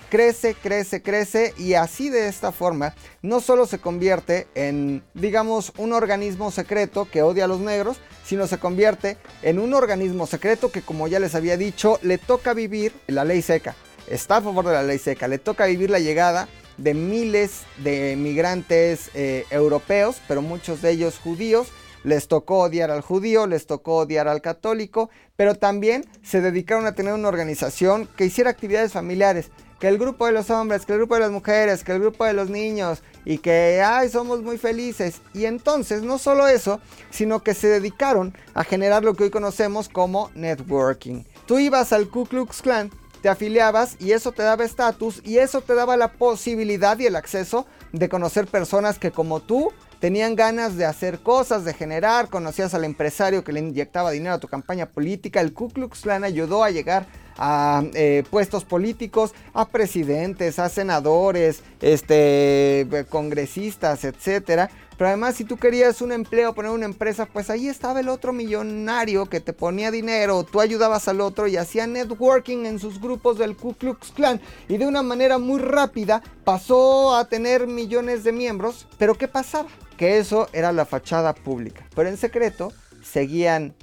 Crece, 0.09 0.55
crece, 0.55 1.03
crece 1.03 1.53
y 1.59 1.75
así 1.75 2.09
de 2.09 2.29
esta 2.29 2.51
forma 2.51 2.95
no 3.21 3.41
solo 3.41 3.67
se 3.67 3.79
convierte 3.79 4.49
en, 4.55 5.03
digamos, 5.13 5.71
un 5.77 5.93
organismo 5.93 6.51
secreto 6.51 7.05
que 7.05 7.21
odia 7.21 7.45
a 7.45 7.49
los 7.49 7.61
negros, 7.61 7.99
sino 8.25 8.47
se 8.47 8.57
convierte 8.57 9.19
en 9.43 9.59
un 9.59 9.75
organismo 9.75 10.27
secreto 10.27 10.73
que, 10.73 10.81
como 10.81 11.09
ya 11.09 11.21
les 11.21 11.35
había 11.35 11.59
dicho, 11.59 11.99
le 12.01 12.17
toca 12.17 12.55
vivir 12.55 12.95
la 13.07 13.27
ley 13.27 13.43
seca. 13.43 13.77
Está 14.09 14.39
a 14.39 14.43
favor 14.43 14.67
de 14.67 14.73
la 14.73 14.83
ley 14.83 14.99
seca, 14.99 15.29
le 15.29 15.37
toca 15.37 15.67
vivir 15.67 15.91
la 15.91 15.99
llegada 15.99 16.49
de 16.81 16.95
miles 16.95 17.63
de 17.79 18.17
migrantes 18.17 19.11
eh, 19.15 19.45
europeos, 19.51 20.21
pero 20.27 20.43
muchos 20.43 20.83
de 20.83 20.91
ellos 20.91 21.19
judíos. 21.19 21.69
Les 22.03 22.29
tocó 22.29 22.61
odiar 22.61 22.91
al 22.91 23.03
judío, 23.03 23.47
les 23.47 23.67
tocó 23.67 23.97
odiar 23.97 24.27
al 24.27 24.41
católico, 24.41 25.11
pero 25.37 25.55
también 25.55 26.07
se 26.23 26.41
dedicaron 26.41 26.87
a 26.87 26.95
tener 26.95 27.13
una 27.13 27.29
organización 27.29 28.09
que 28.17 28.25
hiciera 28.25 28.49
actividades 28.49 28.93
familiares, 28.93 29.51
que 29.79 29.89
el 29.89 29.99
grupo 29.99 30.25
de 30.25 30.33
los 30.33 30.49
hombres, 30.49 30.87
que 30.87 30.93
el 30.93 30.99
grupo 30.99 31.15
de 31.15 31.21
las 31.21 31.31
mujeres, 31.31 31.85
que 31.85 31.93
el 31.93 32.01
grupo 32.01 32.25
de 32.25 32.33
los 32.33 32.49
niños 32.49 33.03
y 33.27 33.37
que 33.37 33.83
ay, 33.85 34.09
somos 34.09 34.43
muy 34.43 34.57
felices. 34.57 35.21
Y 35.35 35.45
entonces 35.45 36.03
no 36.03 36.17
solo 36.17 36.49
eso, 36.49 36.81
sino 37.11 37.43
que 37.43 37.53
se 37.53 37.69
dedicaron 37.69 38.35
a 38.55 38.65
generar 38.65 39.05
lo 39.05 39.15
que 39.15 39.25
hoy 39.25 39.31
conocemos 39.31 39.91
como 39.91 40.31
networking. 40.35 41.25
Tú 41.47 41.59
ibas 41.59 41.93
al 41.93 42.09
Ku 42.09 42.25
Klux 42.25 42.63
Klan 42.63 42.91
te 43.23 43.29
afiliabas 43.29 43.97
y 43.99 44.13
eso 44.13 44.33
te 44.33 44.43
daba 44.43 44.65
estatus 44.65 45.21
y 45.25 45.39
eso 45.39 45.61
te 45.61 45.75
daba 45.75 45.97
la 45.97 46.13
posibilidad 46.13 46.99
y 46.99 47.07
el 47.07 47.17
acceso 47.17 47.67
de 47.93 48.09
conocer 48.09 48.47
personas 48.47 48.99
que 48.99 49.11
como 49.11 49.41
tú 49.41 49.73
tenían 50.01 50.35
ganas 50.35 50.77
de 50.77 50.87
hacer 50.87 51.21
cosas, 51.21 51.65
de 51.65 51.75
generar, 51.75 52.29
conocías 52.29 52.73
al 52.75 52.85
empresario 52.85 53.45
que 53.45 53.53
le 53.53 53.61
inyectaba 53.61 54.11
dinero 54.11 54.35
a 54.35 54.41
tu 54.41 54.49
campaña 54.49 54.87
política, 54.87 55.41
el 55.41 55.53
Ku 55.53 55.69
Klux 55.69 56.01
Klan 56.01 56.25
ayudó 56.25 56.65
a 56.65 56.71
llegar 56.71 57.07
a 57.37 57.83
eh, 57.95 58.25
puestos 58.31 58.65
políticos, 58.65 59.33
a 59.53 59.69
presidentes, 59.69 60.59
a 60.59 60.69
senadores, 60.69 61.63
este, 61.81 62.87
congresistas, 63.09 64.05
etcétera, 64.05 64.71
pero 65.01 65.09
además, 65.09 65.35
si 65.35 65.47
tú 65.47 65.57
querías 65.57 66.03
un 66.03 66.13
empleo, 66.13 66.53
poner 66.53 66.73
una 66.73 66.85
empresa, 66.85 67.25
pues 67.25 67.49
ahí 67.49 67.69
estaba 67.69 68.01
el 68.01 68.11
otro 68.11 68.35
millonario 68.35 69.25
que 69.25 69.41
te 69.41 69.55
ponía 69.55 69.91
dinero, 69.91 70.45
tú 70.45 70.61
ayudabas 70.61 71.09
al 71.09 71.23
otro 71.23 71.47
y 71.47 71.57
hacía 71.57 71.87
networking 71.87 72.67
en 72.67 72.79
sus 72.79 73.01
grupos 73.01 73.39
del 73.39 73.57
Ku 73.57 73.73
Klux 73.73 74.13
Klan. 74.13 74.43
Y 74.69 74.77
de 74.77 74.87
una 74.87 75.03
manera 75.03 75.39
muy 75.39 75.59
rápida 75.59 76.23
pasó 76.45 77.17
a 77.17 77.25
tener 77.31 77.67
millones 77.67 78.25
de 78.25 78.33
miembros. 78.33 78.89
Pero 78.99 79.15
¿qué 79.15 79.27
pasaba? 79.27 79.71
Que 79.97 80.19
eso 80.19 80.51
era 80.53 80.71
la 80.71 80.85
fachada 80.85 81.35
pública. 81.35 81.87
Pero 81.95 82.11
en 82.11 82.19
secreto 82.19 82.71
seguían 83.03 83.75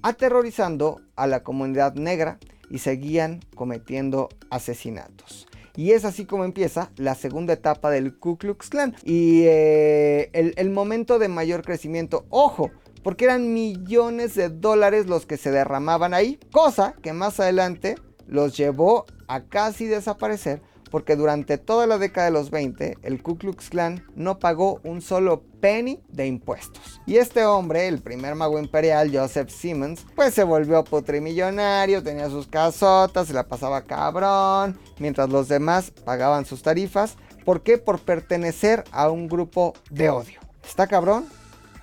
aterrorizando 0.00 1.02
a 1.16 1.26
la 1.26 1.42
comunidad 1.42 1.96
negra 1.96 2.38
y 2.70 2.78
seguían 2.78 3.40
cometiendo 3.54 4.30
asesinatos. 4.48 5.46
Y 5.76 5.92
es 5.92 6.04
así 6.04 6.26
como 6.26 6.44
empieza 6.44 6.90
la 6.96 7.14
segunda 7.14 7.54
etapa 7.54 7.90
del 7.90 8.18
Ku 8.18 8.36
Klux 8.36 8.68
Klan. 8.68 8.94
Y 9.04 9.42
eh, 9.44 10.30
el, 10.32 10.70
momento 10.70 11.18
de 11.18 11.28
mayor 11.28 11.62
crecimiento, 11.62 12.26
ojo, 12.28 12.70
porque 13.02 13.24
eran 13.24 13.52
millones 13.52 14.34
de 14.34 14.48
dólares 14.48 15.06
los 15.06 15.26
que 15.26 15.36
se 15.36 15.50
derramaban 15.50 16.14
ahí, 16.14 16.38
cosa 16.52 16.94
que 17.02 17.12
más 17.12 17.40
adelante 17.40 17.96
los 18.26 18.56
llevó 18.56 19.06
a 19.28 19.44
casi 19.44 19.86
desaparecer 19.86 20.62
porque 20.92 21.16
durante 21.16 21.56
toda 21.56 21.86
la 21.86 21.96
década 21.96 22.26
de 22.26 22.32
los 22.32 22.50
20 22.50 22.98
el 23.02 23.22
Ku 23.22 23.38
Klux 23.38 23.70
Klan 23.70 24.04
no 24.14 24.38
pagó 24.38 24.78
un 24.84 25.00
solo 25.00 25.42
penny 25.60 26.00
de 26.08 26.26
impuestos. 26.26 27.00
Y 27.06 27.16
este 27.16 27.46
hombre, 27.46 27.88
el 27.88 28.02
primer 28.02 28.34
mago 28.34 28.58
imperial, 28.58 29.10
Joseph 29.12 29.48
Simmons, 29.48 30.04
pues 30.14 30.34
se 30.34 30.44
volvió 30.44 30.84
putrimillonario, 30.84 32.02
tenía 32.02 32.28
sus 32.28 32.46
casotas, 32.46 33.26
se 33.26 33.32
la 33.32 33.48
pasaba 33.48 33.82
cabrón, 33.82 34.78
mientras 34.98 35.30
los 35.30 35.48
demás 35.48 35.90
pagaban 36.04 36.44
sus 36.44 36.62
tarifas. 36.62 37.16
¿Por 37.46 37.62
qué? 37.62 37.78
Por 37.78 37.98
pertenecer 37.98 38.84
a 38.92 39.10
un 39.10 39.28
grupo 39.28 39.72
de 39.90 40.10
odio. 40.10 40.40
¿Está 40.62 40.86
cabrón? 40.86 41.24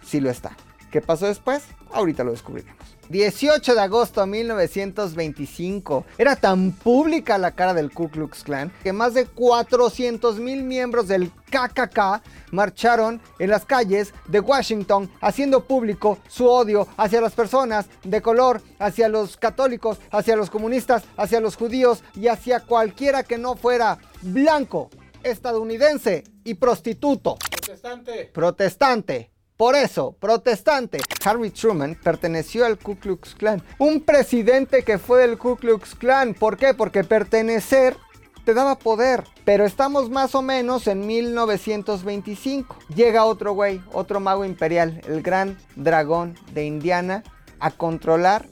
Sí 0.05 0.19
lo 0.19 0.29
está. 0.29 0.55
¿Qué 0.91 1.01
pasó 1.01 1.25
después? 1.25 1.63
Ahorita 1.91 2.23
lo 2.23 2.31
descubriremos. 2.31 2.98
18 3.09 3.73
de 3.73 3.81
agosto 3.81 4.21
de 4.21 4.27
1925. 4.27 6.05
Era 6.17 6.35
tan 6.35 6.71
pública 6.71 7.37
la 7.37 7.51
cara 7.51 7.73
del 7.73 7.91
Ku 7.91 8.09
Klux 8.09 8.43
Klan 8.43 8.71
que 8.83 8.93
más 8.93 9.13
de 9.13 9.25
400 9.25 10.39
mil 10.39 10.63
miembros 10.63 11.07
del 11.07 11.31
KKK 11.49 12.21
marcharon 12.51 13.21
en 13.39 13.49
las 13.49 13.65
calles 13.65 14.13
de 14.27 14.39
Washington 14.39 15.09
haciendo 15.21 15.65
público 15.65 16.19
su 16.27 16.47
odio 16.47 16.87
hacia 16.97 17.21
las 17.21 17.33
personas 17.33 17.87
de 18.03 18.21
color, 18.21 18.61
hacia 18.77 19.09
los 19.09 19.37
católicos, 19.37 19.97
hacia 20.11 20.35
los 20.35 20.49
comunistas, 20.49 21.03
hacia 21.17 21.39
los 21.39 21.55
judíos 21.55 22.03
y 22.15 22.27
hacia 22.27 22.59
cualquiera 22.59 23.23
que 23.23 23.37
no 23.37 23.55
fuera 23.55 23.97
blanco, 24.21 24.89
estadounidense 25.23 26.23
y 26.43 26.53
prostituto. 26.53 27.37
Protestante. 27.39 28.25
Protestante. 28.33 29.31
Por 29.59 29.75
eso, 29.75 30.13
protestante, 30.13 30.99
Harry 31.25 31.49
Truman 31.49 31.99
perteneció 32.01 32.65
al 32.65 32.77
Ku 32.77 32.95
Klux 32.95 33.35
Klan. 33.35 33.61
Un 33.77 33.99
presidente 33.99 34.83
que 34.83 34.97
fue 34.97 35.19
del 35.19 35.37
Ku 35.37 35.57
Klux 35.57 35.95
Klan. 35.95 36.33
¿Por 36.33 36.55
qué? 36.55 36.73
Porque 36.73 37.03
pertenecer 37.03 37.97
te 38.45 38.53
daba 38.53 38.79
poder. 38.79 39.25
Pero 39.43 39.65
estamos 39.65 40.09
más 40.09 40.33
o 40.33 40.41
menos 40.41 40.87
en 40.87 41.05
1925. 41.05 42.77
Llega 42.95 43.25
otro 43.25 43.51
güey, 43.51 43.81
otro 43.91 44.21
mago 44.21 44.45
imperial, 44.45 45.01
el 45.09 45.21
gran 45.21 45.57
dragón 45.75 46.37
de 46.53 46.63
Indiana, 46.63 47.25
a 47.59 47.69
controlar, 47.71 48.47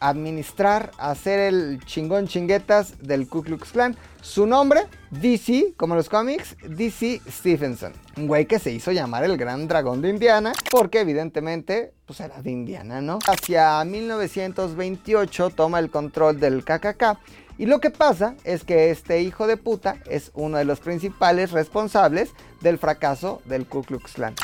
administrar, 0.00 0.90
hacer 0.98 1.38
el 1.38 1.80
chingón 1.84 2.26
chinguetas 2.26 2.98
del 3.00 3.28
Ku 3.28 3.42
Klux 3.42 3.70
Klan. 3.70 3.96
Su 4.22 4.46
nombre, 4.46 4.86
DC, 5.10 5.74
como 5.76 5.94
los 5.94 6.08
cómics, 6.08 6.56
DC 6.66 7.20
Stephenson. 7.28 7.92
Un 8.16 8.26
güey 8.26 8.46
que 8.46 8.58
se 8.58 8.70
hizo 8.70 8.92
llamar 8.92 9.24
el 9.24 9.36
Gran 9.36 9.68
Dragón 9.68 10.02
de 10.02 10.10
Indiana, 10.10 10.52
porque 10.70 11.00
evidentemente, 11.00 11.92
pues 12.06 12.20
era 12.20 12.42
de 12.42 12.50
Indiana, 12.50 13.00
¿no? 13.00 13.18
Hacia 13.26 13.82
1928 13.84 15.50
toma 15.50 15.78
el 15.78 15.90
control 15.90 16.40
del 16.40 16.64
KKK. 16.64 17.18
Y 17.58 17.66
lo 17.66 17.80
que 17.80 17.90
pasa 17.90 18.36
es 18.44 18.64
que 18.64 18.90
este 18.90 19.20
hijo 19.20 19.46
de 19.46 19.58
puta 19.58 19.96
es 20.06 20.30
uno 20.34 20.56
de 20.56 20.64
los 20.64 20.80
principales 20.80 21.50
responsables 21.50 22.30
del 22.62 22.78
fracaso 22.78 23.42
del 23.44 23.66
Ku 23.66 23.82
Klux 23.82 24.14
Klan. 24.14 24.34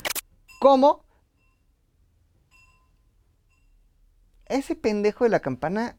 ¿Cómo? 0.60 1.05
Ese 4.46 4.76
pendejo 4.76 5.24
de 5.24 5.30
la 5.30 5.40
campana 5.40 5.96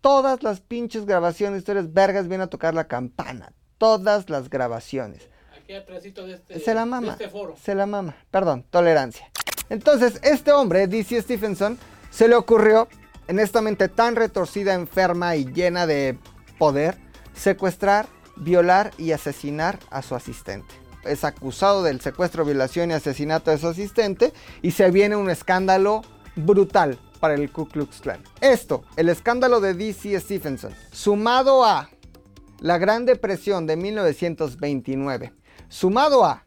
todas 0.00 0.42
las 0.42 0.60
pinches 0.60 1.06
grabaciones, 1.06 1.58
historias 1.58 1.92
vergas, 1.92 2.28
vienen 2.28 2.46
a 2.46 2.50
tocar 2.50 2.74
la 2.74 2.86
campana. 2.86 3.52
Todas 3.78 4.28
las 4.28 4.50
grabaciones. 4.50 5.28
Aquí 5.56 5.74
atrásito 5.74 6.26
de 6.26 6.34
este, 6.34 6.60
Se 6.60 6.74
la 6.74 6.84
mama. 6.84 7.08
de 7.08 7.12
este 7.12 7.28
foro. 7.28 7.56
Se 7.62 7.74
la 7.74 7.86
mama. 7.86 8.16
Perdón, 8.30 8.64
tolerancia. 8.70 9.30
Entonces, 9.70 10.18
este 10.22 10.52
hombre, 10.52 10.86
DC 10.86 11.22
Stephenson, 11.22 11.78
se 12.10 12.28
le 12.28 12.34
ocurrió, 12.34 12.88
en 13.26 13.38
esta 13.38 13.60
mente 13.60 13.88
tan 13.88 14.16
retorcida, 14.16 14.74
enferma 14.74 15.36
y 15.36 15.44
llena 15.44 15.86
de 15.86 16.18
poder, 16.58 16.96
secuestrar, 17.34 18.06
violar 18.36 18.92
y 18.96 19.12
asesinar 19.12 19.78
a 19.90 20.00
su 20.02 20.14
asistente. 20.14 20.74
Es 21.04 21.24
acusado 21.24 21.82
del 21.82 22.00
secuestro, 22.00 22.44
violación 22.44 22.90
y 22.90 22.94
asesinato 22.94 23.50
de 23.50 23.58
su 23.58 23.68
asistente 23.68 24.32
y 24.62 24.70
se 24.70 24.90
viene 24.90 25.16
un 25.16 25.28
escándalo 25.30 26.02
brutal 26.34 26.98
para 27.18 27.34
el 27.34 27.50
Ku 27.50 27.66
Klux 27.66 28.00
Klan. 28.00 28.20
Esto, 28.40 28.82
el 28.96 29.08
escándalo 29.08 29.60
de 29.60 29.74
DC 29.74 30.18
Stephenson, 30.20 30.72
sumado 30.92 31.64
a 31.64 31.90
la 32.60 32.78
Gran 32.78 33.06
Depresión 33.06 33.66
de 33.66 33.76
1929, 33.76 35.32
sumado 35.68 36.24
a 36.24 36.44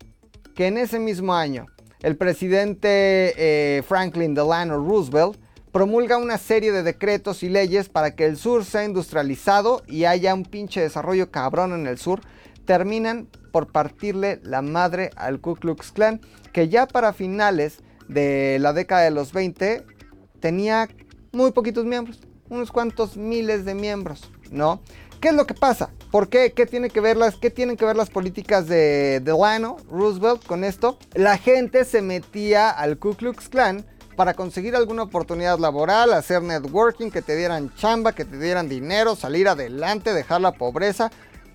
que 0.56 0.68
en 0.68 0.78
ese 0.78 1.00
mismo 1.00 1.34
año 1.34 1.68
el 2.02 2.18
presidente 2.18 3.34
eh, 3.38 3.84
Franklin 3.84 4.34
Delano 4.34 4.78
Roosevelt 4.78 5.38
promulga 5.72 6.18
una 6.18 6.38
serie 6.38 6.72
de 6.72 6.84
decretos 6.84 7.44
y 7.44 7.50
leyes 7.50 7.90
para 7.90 8.16
que 8.16 8.26
el 8.26 8.38
sur 8.38 8.66
sea 8.66 8.84
industrializado 8.84 9.84
y 9.88 10.06
haya 10.06 10.34
un 10.34 10.44
pinche 10.44 10.82
desarrollo 10.82 11.32
cabrón 11.32 11.74
en 11.74 11.88
el 11.88 11.98
sur, 11.98 12.22
terminan 12.66 13.28
por 13.52 13.72
partirle 13.72 14.40
la 14.44 14.62
madre 14.62 15.12
al 15.16 15.40
Ku 15.40 15.56
Klux 15.56 15.92
Klan, 15.92 16.22
que 16.52 16.70
ya 16.70 16.88
para 16.88 17.14
finales 17.14 17.80
de 18.08 18.58
la 18.60 18.74
década 18.74 19.04
de 19.04 19.12
los 19.12 19.32
20 19.32 19.86
tenía 20.42 20.90
muy 21.32 21.52
poquitos 21.52 21.86
miembros, 21.86 22.20
unos 22.50 22.72
cuantos 22.72 23.16
miles 23.16 23.64
de 23.64 23.76
miembros, 23.76 24.30
¿no? 24.52 24.82
¿Qué 25.22 25.30
es 25.30 25.36
lo 25.36 25.46
que 25.46 25.54
pasa? 25.54 25.92
¿Por 26.10 26.30
qué? 26.30 26.52
¿Qué, 26.52 26.66
tiene 26.66 26.90
que 26.90 27.00
ver 27.00 27.16
las, 27.16 27.36
qué 27.36 27.52
tienen 27.52 27.78
que 27.78 27.86
ver 27.86 27.96
las 27.96 28.10
políticas 28.10 28.68
de 28.68 29.22
Delano, 29.24 29.78
Roosevelt 29.90 30.44
con 30.46 30.64
esto? 30.64 30.98
La 31.14 31.38
gente 31.38 31.86
se 31.86 32.02
metía 32.02 32.72
al 32.72 32.98
Ku 32.98 33.14
Klux 33.16 33.48
Klan 33.48 33.86
para 34.16 34.34
conseguir 34.34 34.76
alguna 34.76 35.04
oportunidad 35.04 35.60
laboral, 35.60 36.12
hacer 36.14 36.42
networking, 36.42 37.12
que 37.12 37.22
te 37.22 37.36
dieran 37.36 37.74
chamba, 37.76 38.14
que 38.14 38.26
te 38.26 38.40
dieran 38.40 38.68
dinero, 38.68 39.16
salir 39.16 39.48
adelante, 39.48 40.14
dejar 40.14 40.42
la 40.42 40.54
pobreza. 40.54 41.12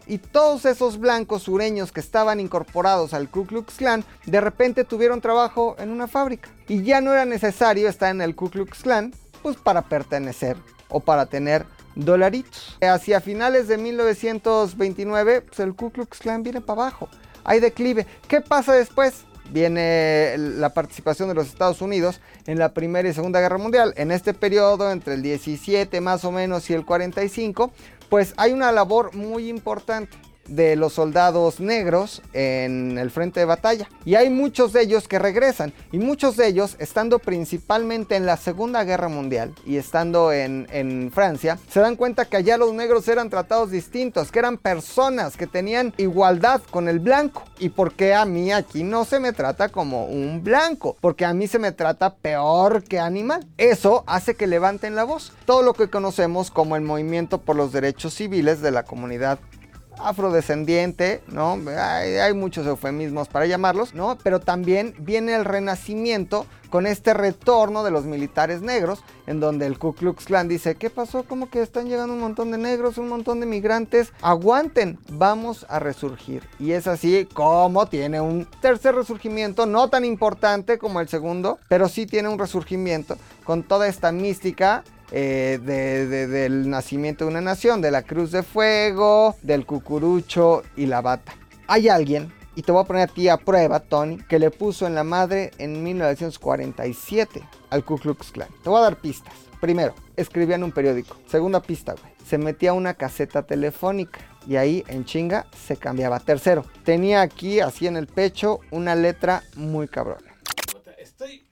Y 0.07 0.19
todos 0.19 0.65
esos 0.65 0.99
blancos 0.99 1.43
sureños 1.43 1.91
que 1.91 2.01
estaban 2.01 2.39
incorporados 2.39 3.13
al 3.13 3.29
Ku 3.29 3.47
Klux 3.47 3.75
Klan, 3.75 4.05
de 4.25 4.41
repente 4.41 4.85
tuvieron 4.85 5.21
trabajo 5.21 5.75
en 5.79 5.91
una 5.91 6.07
fábrica. 6.07 6.49
Y 6.69 6.83
ya 6.83 7.01
no 7.01 7.13
era 7.13 7.25
necesario 7.25 7.89
estar 7.89 8.11
en 8.11 8.21
el 8.21 8.37
Ku 8.37 8.51
Klux 8.51 8.83
Klan, 8.83 9.13
pues 9.43 9.57
para 9.57 9.83
pertenecer 9.83 10.57
o 10.89 11.01
para 11.01 11.27
tener 11.27 11.67
dolaritos. 11.97 12.79
Hacia 12.81 13.21
finales 13.21 13.67
de 13.69 13.79
1929, 13.79 15.43
pues 15.43 15.59
el 15.61 15.75
Ku 15.75 15.91
Klux 15.91 16.19
Klan 16.19 16.43
viene 16.43 16.61
para 16.61 16.83
abajo. 16.83 17.09
Hay 17.45 17.61
declive. 17.61 18.07
¿Qué 18.29 18.41
pasa 18.41 18.75
después? 18.75 19.25
Viene 19.51 20.35
la 20.39 20.71
participación 20.71 21.29
de 21.29 21.35
los 21.37 21.47
Estados 21.47 21.81
Unidos 21.81 22.21
en 22.47 22.59
la 22.59 22.73
Primera 22.73 23.09
y 23.09 23.15
Segunda 23.15 23.41
Guerra 23.41 23.59
Mundial. 23.59 23.95
En 23.97 24.11
este 24.11 24.35
periodo, 24.35 24.91
entre 24.91 25.15
el 25.15 25.23
17 25.23 26.01
más 26.01 26.25
o 26.25 26.33
menos 26.33 26.69
y 26.69 26.75
el 26.75 26.85
45, 26.85 27.71
pues 28.09 28.35
hay 28.37 28.53
una 28.53 28.73
labor 28.73 29.15
muy 29.15 29.49
importante 29.49 30.17
de 30.49 30.77
los 30.77 30.93
soldados 30.95 31.61
negros 31.61 32.23
en 32.33 32.99
el 32.99 33.11
frente 33.11 33.41
de 33.41 33.47
batalla. 33.47 33.89
Y 34.05 34.15
hay 34.15 34.31
muchos 34.31 34.73
de 34.73 34.83
ellos 34.83 35.09
que 35.09 35.19
regresan. 35.19 35.73
Y 35.93 35.99
muchos 35.99 36.37
de 36.37 36.47
ellos, 36.47 36.77
estando 36.79 37.19
principalmente 37.19 38.17
en 38.17 38.27
la 38.27 38.37
Segunda 38.37 38.85
Guerra 38.85 39.09
Mundial 39.09 39.55
y 39.65 39.77
estando 39.77 40.33
en, 40.33 40.67
en, 40.73 41.11
Francia, 41.13 41.59
se 41.71 41.81
dan 41.81 41.97
cuenta 41.97 42.25
que 42.25 42.37
allá 42.37 42.59
los 42.59 42.73
negros 42.73 43.09
eran 43.09 43.31
tratados 43.31 43.71
distintos, 43.71 44.31
que 44.31 44.39
eran 44.39 44.59
personas 44.59 45.37
que 45.37 45.47
tenían 45.47 45.95
igualdad 45.97 46.61
con 46.71 46.89
el 46.89 47.01
blanco. 47.01 47.45
¿Y 47.59 47.71
por 47.71 47.93
qué 47.93 48.15
a 48.15 48.25
mí 48.25 48.53
aquí 48.53 48.83
no 48.83 49.05
se 49.05 49.21
me 49.21 49.33
trata 49.33 49.69
como 49.69 50.07
un 50.07 50.43
blanco? 50.43 50.97
Porque 51.01 51.25
a 51.25 51.35
mí 51.35 51.47
se 51.47 51.59
me 51.59 51.73
trata 51.73 52.15
peor 52.15 52.85
que 52.85 52.99
animal. 52.99 53.47
Eso 53.57 54.05
hace 54.07 54.35
que 54.35 54.47
levanten 54.47 54.95
la 54.95 55.05
voz. 55.05 55.33
Todo 55.45 55.63
lo 55.63 55.75
que 55.75 55.89
conocemos 55.89 56.51
como 56.51 56.77
el 56.77 56.83
movimiento 56.83 57.39
por 57.39 57.57
los 57.57 57.73
derechos 57.73 58.15
civiles 58.15 58.61
de 58.61 58.71
la 58.71 58.85
comunidad 58.85 59.39
afrodescendiente, 59.99 61.23
¿no? 61.29 61.59
Hay, 61.79 62.35
muchos 62.35 62.67
eufemismos 62.67 63.29
para 63.29 63.47
llamarlos, 63.47 63.95
¿no? 63.95 64.19
Pero 64.23 64.41
también 64.41 64.95
viene 64.99 65.35
el 65.35 65.45
renacimiento 65.45 66.47
con 66.71 66.87
este 66.87 67.15
retorno 67.15 67.85
de 67.85 67.91
los 67.91 68.05
militares 68.05 68.61
negros, 68.61 69.03
en 69.27 69.41
donde 69.41 69.67
el 69.67 69.79
Ku 69.79 69.95
Klux 69.95 70.25
Klan 70.25 70.49
dice, 70.49 70.75
¿qué 70.75 70.91
pasó? 70.91 71.25
¿Cómo 71.25 71.49
que 71.49 71.63
están 71.63 71.89
llegando 71.89 72.15
un 72.15 72.21
montón 72.21 72.51
de 72.51 72.59
negros, 72.59 72.99
un 72.99 73.09
montón 73.09 73.41
de 73.41 73.47
migrantes? 73.47 74.13
Aguanten, 74.21 74.99
vamos 75.09 75.65
a 75.69 75.79
resurgir. 75.79 76.43
Y 76.59 76.73
es 76.73 76.87
así 76.87 77.27
como 77.33 77.87
tiene 77.87 78.21
un 78.21 78.47
tercer 78.61 78.95
resurgimiento, 78.95 79.67
no 79.67 79.89
tan 79.89 80.05
importante 80.05 80.79
como 80.79 81.01
el 81.01 81.09
segundo, 81.09 81.59
pero 81.69 81.89
sí 81.89 82.07
tiene 82.07 82.29
un 82.29 82.39
resurgimiento 82.39 83.17
con 83.45 83.63
toda 83.63 83.87
esta 83.87 84.13
mística 84.13 84.83
eh, 85.11 85.59
de, 85.63 86.07
de, 86.07 86.27
del 86.27 86.69
nacimiento 86.69 87.25
de 87.25 87.31
una 87.31 87.41
nación, 87.41 87.81
de 87.81 87.91
la 87.91 88.03
cruz 88.03 88.33
de 88.33 88.43
fuego, 88.43 89.37
del 89.43 89.67
cucurucho 89.67 90.63
y 90.77 90.87
la 90.87 91.01
bata. 91.01 91.35
Hay 91.69 91.89
alguien, 91.89 92.33
y 92.57 92.63
te 92.63 92.73
voy 92.73 92.83
a 92.83 92.87
poner 92.87 93.03
a 93.03 93.13
ti 93.13 93.29
a 93.29 93.37
prueba, 93.37 93.81
Tony, 93.81 94.19
que 94.29 94.39
le 94.39 94.51
puso 94.51 94.87
en 94.87 94.95
la 94.95 95.05
madre 95.05 95.51
en 95.59 95.83
1947 95.83 97.43
al 97.71 97.85
Ku 97.85 97.99
Klux 97.99 98.33
Klan. 98.33 98.49
Te 98.63 98.71
voy 98.71 98.79
a 98.79 98.83
dar 98.83 98.97
pistas. 98.97 99.35
Primero, 99.61 99.95
escribía 100.17 100.57
en 100.57 100.65
un 100.65 100.73
periódico. 100.73 101.17
Segunda 101.29 101.61
pista, 101.61 101.95
güey. 101.95 102.13
Se 102.27 102.39
metía 102.39 102.73
una 102.73 102.95
caseta 102.95 103.43
telefónica 103.43 104.21
y 104.47 104.57
ahí 104.57 104.85
en 104.89 105.05
chinga 105.05 105.47
se 105.67 105.77
cambiaba. 105.77 106.19
Tercero, 106.21 106.65
tenía 106.85 107.21
aquí, 107.21 107.61
así 107.61 107.87
en 107.87 107.97
el 107.97 108.07
pecho, 108.07 108.61
una 108.71 108.95
letra 108.95 109.43
muy 109.55 109.87
cabrona. 109.87 110.35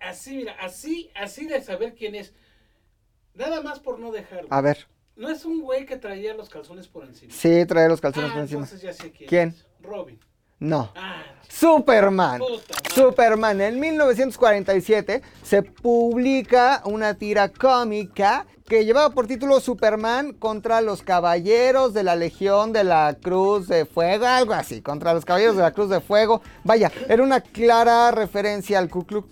así, 0.00 0.36
mira, 0.36 0.56
así, 0.60 1.10
así 1.14 1.46
de 1.46 1.62
saber 1.62 1.94
quién 1.94 2.14
es. 2.14 2.32
Nada 3.34 3.60
más 3.62 3.80
por 3.80 3.98
no 3.98 4.12
dejarlo. 4.12 4.48
A 4.50 4.60
ver. 4.60 4.86
No 5.16 5.28
es 5.28 5.44
un 5.44 5.60
güey 5.60 5.86
que 5.86 5.96
traía 5.96 6.34
los 6.34 6.48
calzones 6.48 6.88
por 6.88 7.04
encima. 7.04 7.32
Sí, 7.32 7.64
trae 7.66 7.88
los 7.88 8.00
calzones 8.00 8.30
ah, 8.30 8.34
por 8.34 8.42
encima. 8.42 8.62
entonces 8.62 8.82
ya 8.82 8.92
sé 8.92 9.12
quién. 9.12 9.28
¿Quién? 9.28 9.48
es. 9.50 9.66
Robin. 9.80 10.18
No. 10.58 10.92
Ah, 10.96 11.22
Superman. 11.48 12.40
Superman. 12.92 13.60
En 13.60 13.78
1947 13.78 15.22
se 15.42 15.62
publica 15.62 16.82
una 16.84 17.14
tira 17.14 17.48
cómica 17.48 18.46
que 18.66 18.84
llevaba 18.84 19.10
por 19.10 19.26
título 19.26 19.60
Superman 19.60 20.32
contra 20.32 20.80
los 20.80 21.02
caballeros 21.02 21.92
de 21.92 22.02
la 22.02 22.16
Legión 22.16 22.72
de 22.72 22.82
la 22.82 23.14
Cruz 23.20 23.68
de 23.68 23.84
Fuego, 23.84 24.26
algo 24.26 24.54
así, 24.54 24.80
contra 24.80 25.12
los 25.12 25.24
caballeros 25.24 25.56
de 25.56 25.62
la 25.62 25.72
Cruz 25.72 25.90
de 25.90 26.00
Fuego. 26.00 26.40
Vaya, 26.64 26.90
era 27.08 27.22
una 27.22 27.40
clara 27.40 28.10
referencia 28.10 28.78
al 28.78 28.88
Ku 28.88 29.04
Klux, 29.04 29.28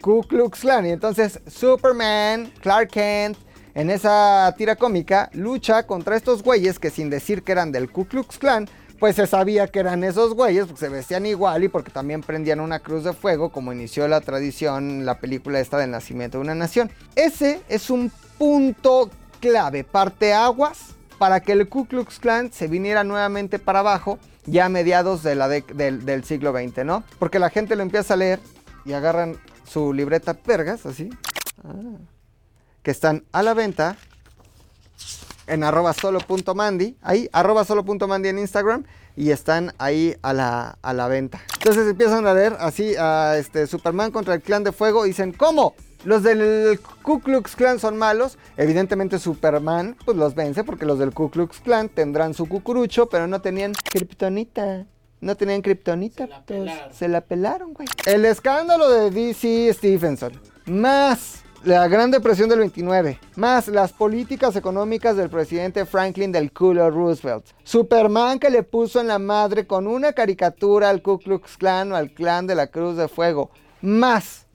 Ku 0.00 0.22
Klux 0.22 0.60
Klan. 0.60 0.86
Y 0.86 0.90
entonces 0.90 1.40
Superman, 1.48 2.52
Clark 2.60 2.90
Kent, 2.90 3.38
en 3.76 3.90
esa 3.90 4.54
tira 4.56 4.74
cómica, 4.74 5.28
lucha 5.34 5.86
contra 5.86 6.16
estos 6.16 6.42
güeyes 6.42 6.78
que 6.78 6.88
sin 6.88 7.10
decir 7.10 7.42
que 7.42 7.52
eran 7.52 7.72
del 7.72 7.90
Ku 7.90 8.06
Klux 8.06 8.38
Klan, 8.38 8.66
pues 8.98 9.16
se 9.16 9.26
sabía 9.26 9.68
que 9.68 9.80
eran 9.80 10.02
esos 10.02 10.32
güeyes 10.32 10.64
porque 10.64 10.80
se 10.80 10.88
vestían 10.88 11.26
igual 11.26 11.62
y 11.62 11.68
porque 11.68 11.90
también 11.90 12.22
prendían 12.22 12.60
una 12.60 12.78
cruz 12.78 13.04
de 13.04 13.12
fuego 13.12 13.50
como 13.50 13.74
inició 13.74 14.08
la 14.08 14.22
tradición 14.22 15.04
la 15.04 15.18
película 15.18 15.60
esta 15.60 15.76
del 15.76 15.90
nacimiento 15.90 16.38
de 16.38 16.44
una 16.44 16.54
nación. 16.54 16.90
Ese 17.16 17.60
es 17.68 17.90
un 17.90 18.10
punto 18.38 19.10
clave, 19.40 19.84
parteaguas 19.84 20.94
para 21.18 21.40
que 21.40 21.52
el 21.52 21.68
Ku 21.68 21.86
Klux 21.86 22.18
Klan 22.18 22.50
se 22.54 22.68
viniera 22.68 23.04
nuevamente 23.04 23.58
para 23.58 23.80
abajo 23.80 24.18
ya 24.46 24.64
a 24.64 24.68
mediados 24.70 25.22
de 25.22 25.34
la 25.34 25.48
del, 25.48 26.06
del 26.06 26.24
siglo 26.24 26.54
XX, 26.54 26.82
¿no? 26.86 27.04
Porque 27.18 27.38
la 27.38 27.50
gente 27.50 27.76
lo 27.76 27.82
empieza 27.82 28.14
a 28.14 28.16
leer 28.16 28.40
y 28.86 28.94
agarran 28.94 29.36
su 29.66 29.92
libreta 29.92 30.32
pergas, 30.32 30.86
así, 30.86 31.10
ah, 31.62 31.98
que 32.86 32.92
están 32.92 33.24
a 33.32 33.42
la 33.42 33.52
venta 33.52 33.96
en 35.48 35.64
arroba 35.64 35.92
solo.mandy, 35.92 36.96
ahí, 37.02 37.28
arroba 37.32 37.64
solo.mandy 37.64 38.28
en 38.28 38.38
Instagram, 38.38 38.84
y 39.16 39.32
están 39.32 39.74
ahí 39.78 40.14
a 40.22 40.32
la, 40.32 40.78
a 40.82 40.92
la 40.92 41.08
venta. 41.08 41.40
Entonces 41.54 41.88
empiezan 41.88 42.28
a 42.28 42.32
leer 42.32 42.56
así 42.60 42.94
a 42.94 43.38
este 43.38 43.66
Superman 43.66 44.12
contra 44.12 44.34
el 44.34 44.40
clan 44.40 44.62
de 44.62 44.70
fuego 44.70 45.04
y 45.04 45.08
dicen, 45.08 45.32
¿cómo? 45.32 45.74
Los 46.04 46.22
del 46.22 46.78
Ku 47.02 47.18
Klux 47.18 47.56
Klan 47.56 47.80
son 47.80 47.96
malos. 47.96 48.38
Evidentemente 48.56 49.18
Superman 49.18 49.96
pues 50.04 50.16
los 50.16 50.36
vence 50.36 50.62
porque 50.62 50.86
los 50.86 51.00
del 51.00 51.12
Ku 51.12 51.28
Klux 51.28 51.58
Klan 51.58 51.88
tendrán 51.88 52.34
su 52.34 52.46
cucurucho, 52.46 53.08
pero 53.08 53.26
no 53.26 53.40
tenían 53.40 53.72
kriptonita. 53.72 54.86
No 55.20 55.36
tenían 55.36 55.60
kriptonita. 55.60 56.26
Se 56.26 56.28
la 56.28 56.44
pues, 56.44 56.46
pelaron. 56.46 56.94
se 56.94 57.08
la 57.08 57.20
pelaron, 57.20 57.74
güey. 57.74 57.88
El 58.06 58.24
escándalo 58.26 58.88
de 58.88 59.10
DC 59.10 59.74
Stephenson. 59.74 60.40
Más 60.66 61.45
la 61.64 61.88
Gran 61.88 62.10
Depresión 62.10 62.48
del 62.48 62.60
29, 62.60 63.18
más 63.36 63.68
las 63.68 63.92
políticas 63.92 64.56
económicas 64.56 65.16
del 65.16 65.30
presidente 65.30 65.84
Franklin 65.84 66.32
del 66.32 66.52
culo 66.52 66.90
Roosevelt. 66.90 67.46
Superman 67.64 68.38
que 68.38 68.50
le 68.50 68.62
puso 68.62 69.00
en 69.00 69.08
la 69.08 69.18
madre 69.18 69.66
con 69.66 69.86
una 69.86 70.12
caricatura 70.12 70.90
al 70.90 71.02
Ku 71.02 71.18
Klux 71.18 71.56
Klan 71.56 71.92
o 71.92 71.96
al 71.96 72.12
clan 72.12 72.46
de 72.46 72.54
la 72.54 72.68
Cruz 72.68 72.96
de 72.96 73.08
Fuego. 73.08 73.50
Más 73.80 74.46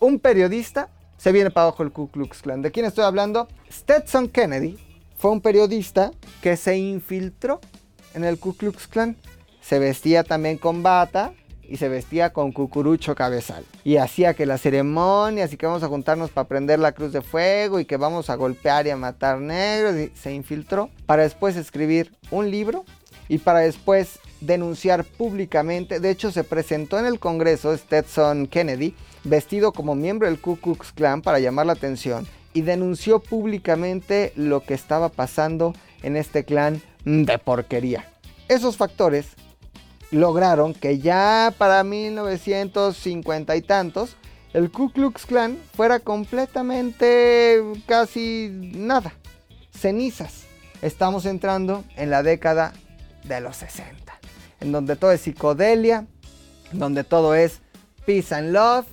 un 0.00 0.18
periodista 0.18 0.90
se 1.16 1.32
viene 1.32 1.50
para 1.50 1.68
abajo 1.68 1.82
el 1.82 1.92
Ku 1.92 2.10
Klux 2.10 2.42
Klan. 2.42 2.62
¿De 2.62 2.70
quién 2.70 2.86
estoy 2.86 3.04
hablando? 3.04 3.48
Stetson 3.70 4.28
Kennedy 4.28 4.78
fue 5.16 5.30
un 5.30 5.40
periodista 5.40 6.10
que 6.42 6.56
se 6.56 6.76
infiltró 6.76 7.60
en 8.14 8.24
el 8.24 8.38
Ku 8.38 8.54
Klux 8.56 8.86
Klan. 8.88 9.16
Se 9.60 9.78
vestía 9.78 10.24
también 10.24 10.58
con 10.58 10.82
bata 10.82 11.32
y 11.68 11.76
se 11.76 11.88
vestía 11.88 12.32
con 12.32 12.52
cucurucho 12.52 13.14
cabezal. 13.14 13.64
Y 13.84 13.96
hacía 13.96 14.34
que 14.34 14.46
las 14.46 14.60
ceremonias 14.60 15.52
y 15.52 15.56
que 15.56 15.66
vamos 15.66 15.82
a 15.82 15.88
juntarnos 15.88 16.30
para 16.30 16.48
prender 16.48 16.78
la 16.78 16.92
cruz 16.92 17.12
de 17.12 17.22
fuego 17.22 17.80
y 17.80 17.84
que 17.84 17.96
vamos 17.96 18.30
a 18.30 18.34
golpear 18.36 18.86
y 18.86 18.90
a 18.90 18.96
matar 18.96 19.40
negros. 19.40 19.96
Y 19.96 20.12
se 20.16 20.32
infiltró 20.32 20.90
para 21.06 21.22
después 21.22 21.56
escribir 21.56 22.12
un 22.30 22.50
libro 22.50 22.84
y 23.28 23.38
para 23.38 23.60
después 23.60 24.18
denunciar 24.40 25.04
públicamente. 25.04 26.00
De 26.00 26.10
hecho, 26.10 26.30
se 26.30 26.44
presentó 26.44 26.98
en 26.98 27.06
el 27.06 27.18
Congreso 27.18 27.76
Stetson 27.76 28.46
Kennedy 28.46 28.94
vestido 29.24 29.72
como 29.72 29.94
miembro 29.94 30.28
del 30.28 30.40
Ku 30.40 30.56
Klux 30.56 30.92
Klan 30.92 31.22
para 31.22 31.38
llamar 31.38 31.66
la 31.66 31.72
atención 31.72 32.26
y 32.52 32.62
denunció 32.62 33.18
públicamente 33.18 34.32
lo 34.36 34.60
que 34.64 34.74
estaba 34.74 35.08
pasando 35.08 35.74
en 36.02 36.16
este 36.16 36.44
clan 36.44 36.80
de 37.04 37.38
porquería. 37.38 38.06
Esos 38.48 38.76
factores 38.76 39.26
lograron 40.14 40.74
que 40.74 40.98
ya 40.98 41.52
para 41.56 41.84
1950 41.84 43.56
y 43.56 43.62
tantos 43.62 44.16
el 44.52 44.70
Ku 44.70 44.90
Klux 44.90 45.26
Klan 45.26 45.58
fuera 45.74 45.98
completamente 45.98 47.60
casi 47.86 48.50
nada, 48.52 49.12
cenizas. 49.72 50.44
Estamos 50.80 51.26
entrando 51.26 51.84
en 51.96 52.10
la 52.10 52.22
década 52.22 52.72
de 53.24 53.40
los 53.40 53.56
60, 53.56 54.12
en 54.60 54.70
donde 54.70 54.96
todo 54.96 55.10
es 55.12 55.22
psicodelia, 55.22 56.06
en 56.72 56.78
donde 56.78 57.02
todo 57.02 57.34
es 57.34 57.60
peace 58.06 58.34
and 58.34 58.52
love, 58.52 58.86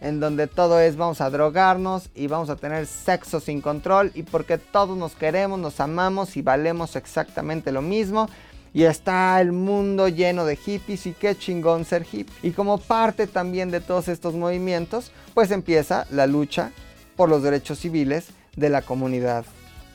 en 0.00 0.20
donde 0.20 0.46
todo 0.46 0.78
es 0.80 0.96
vamos 0.96 1.20
a 1.20 1.30
drogarnos 1.30 2.10
y 2.14 2.26
vamos 2.26 2.50
a 2.50 2.56
tener 2.56 2.86
sexo 2.86 3.40
sin 3.40 3.60
control 3.60 4.12
y 4.14 4.22
porque 4.22 4.58
todos 4.58 4.96
nos 4.96 5.14
queremos, 5.14 5.58
nos 5.58 5.80
amamos 5.80 6.36
y 6.36 6.42
valemos 6.42 6.96
exactamente 6.96 7.72
lo 7.72 7.82
mismo. 7.82 8.28
Y 8.74 8.84
está 8.84 9.40
el 9.40 9.52
mundo 9.52 10.08
lleno 10.08 10.44
de 10.44 10.56
hippies 10.56 11.06
y 11.06 11.12
qué 11.12 11.36
chingón 11.36 11.84
ser 11.84 12.02
hippie. 12.02 12.34
Y 12.42 12.50
como 12.50 12.78
parte 12.78 13.26
también 13.26 13.70
de 13.70 13.80
todos 13.80 14.08
estos 14.08 14.34
movimientos, 14.34 15.12
pues 15.34 15.50
empieza 15.50 16.06
la 16.10 16.26
lucha 16.26 16.70
por 17.16 17.28
los 17.28 17.42
derechos 17.42 17.80
civiles 17.80 18.28
de 18.56 18.68
la 18.68 18.82
comunidad 18.82 19.44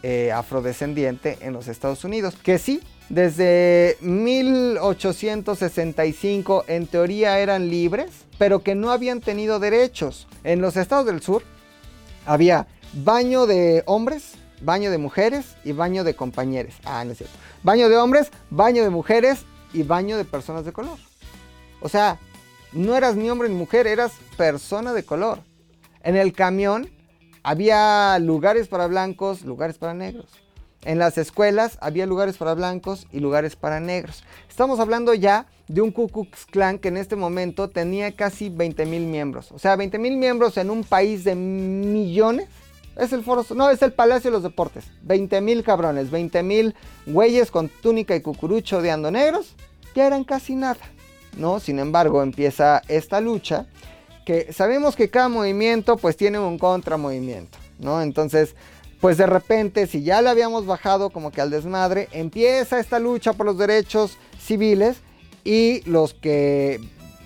eh, 0.01 0.31
afrodescendiente 0.31 1.37
en 1.41 1.53
los 1.53 1.67
Estados 1.67 2.03
Unidos. 2.03 2.35
Que 2.43 2.57
sí, 2.57 2.81
desde 3.09 3.97
1865 4.01 6.65
en 6.67 6.87
teoría 6.87 7.39
eran 7.39 7.69
libres, 7.69 8.09
pero 8.37 8.63
que 8.63 8.75
no 8.75 8.91
habían 8.91 9.21
tenido 9.21 9.59
derechos. 9.59 10.27
En 10.43 10.61
los 10.61 10.77
estados 10.77 11.05
del 11.05 11.21
sur 11.21 11.43
había 12.25 12.67
baño 12.93 13.45
de 13.45 13.83
hombres, 13.85 14.33
baño 14.63 14.91
de 14.91 14.97
mujeres 14.97 15.55
y 15.63 15.71
baño 15.71 16.03
de 16.03 16.15
compañeros. 16.15 16.73
Ah, 16.85 17.03
no 17.05 17.11
es 17.11 17.17
cierto. 17.19 17.35
Baño 17.63 17.89
de 17.89 17.97
hombres, 17.97 18.31
baño 18.49 18.83
de 18.83 18.89
mujeres 18.89 19.45
y 19.73 19.83
baño 19.83 20.17
de 20.17 20.25
personas 20.25 20.65
de 20.65 20.73
color. 20.73 20.97
O 21.81 21.89
sea, 21.89 22.19
no 22.71 22.95
eras 22.95 23.15
ni 23.15 23.29
hombre 23.29 23.49
ni 23.49 23.55
mujer, 23.55 23.87
eras 23.87 24.13
persona 24.37 24.93
de 24.93 25.03
color. 25.03 25.39
En 26.01 26.15
el 26.15 26.33
camión 26.33 26.89
había 27.43 28.17
lugares 28.19 28.67
para 28.67 28.87
blancos, 28.87 29.43
lugares 29.43 29.77
para 29.77 29.93
negros. 29.93 30.25
En 30.85 30.99
las 30.99 31.17
escuelas 31.17 31.77
había 31.81 32.05
lugares 32.05 32.37
para 32.37 32.53
blancos 32.53 33.07
y 33.11 33.19
lugares 33.19 33.55
para 33.55 33.79
negros. 33.79 34.23
Estamos 34.49 34.79
hablando 34.79 35.13
ya 35.13 35.47
de 35.67 35.81
un 35.81 35.91
Ku 35.91 36.09
Klux 36.09 36.45
Klan 36.45 36.77
que 36.77 36.89
en 36.89 36.97
este 36.97 37.15
momento 37.15 37.69
tenía 37.69 38.13
casi 38.15 38.49
20 38.49 38.85
mil 38.85 39.03
miembros. 39.03 39.51
O 39.51 39.59
sea, 39.59 39.75
20 39.75 39.97
mil 39.97 40.17
miembros 40.17 40.57
en 40.57 40.69
un 40.69 40.83
país 40.83 41.23
de 41.23 41.35
millones. 41.35 42.49
Es 42.95 43.11
el 43.11 43.23
foro, 43.23 43.45
no, 43.55 43.69
es 43.69 43.81
el 43.81 43.93
Palacio 43.93 44.29
de 44.29 44.35
los 44.35 44.43
Deportes. 44.43 44.85
20 45.01 45.41
mil 45.41 45.63
cabrones, 45.63 46.11
20 46.11 46.43
mil 46.43 46.75
güeyes 47.05 47.49
con 47.49 47.69
túnica 47.69 48.15
y 48.15 48.21
cucurucho 48.21 48.77
odiando 48.77 49.09
negros. 49.11 49.55
Ya 49.95 50.07
eran 50.07 50.23
casi 50.23 50.55
nada, 50.55 50.81
¿no? 51.37 51.59
Sin 51.59 51.79
embargo, 51.79 52.21
empieza 52.21 52.81
esta 52.87 53.21
lucha 53.21 53.67
que 54.25 54.53
sabemos 54.53 54.95
que 54.95 55.09
cada 55.09 55.29
movimiento 55.29 55.97
pues 55.97 56.17
tiene 56.17 56.39
un 56.39 56.57
contramovimiento, 56.57 57.57
¿no? 57.79 58.01
Entonces, 58.01 58.55
pues 59.01 59.17
de 59.17 59.25
repente, 59.25 59.85
si 59.87 60.03
ya 60.03 60.21
le 60.21 60.29
habíamos 60.29 60.65
bajado 60.65 61.09
como 61.09 61.31
que 61.31 61.41
al 61.41 61.49
desmadre, 61.49 62.07
empieza 62.11 62.79
esta 62.79 62.99
lucha 62.99 63.33
por 63.33 63.45
los 63.45 63.57
derechos 63.57 64.17
civiles 64.39 64.97
y 65.43 65.81
los 65.89 66.13
que 66.13 66.79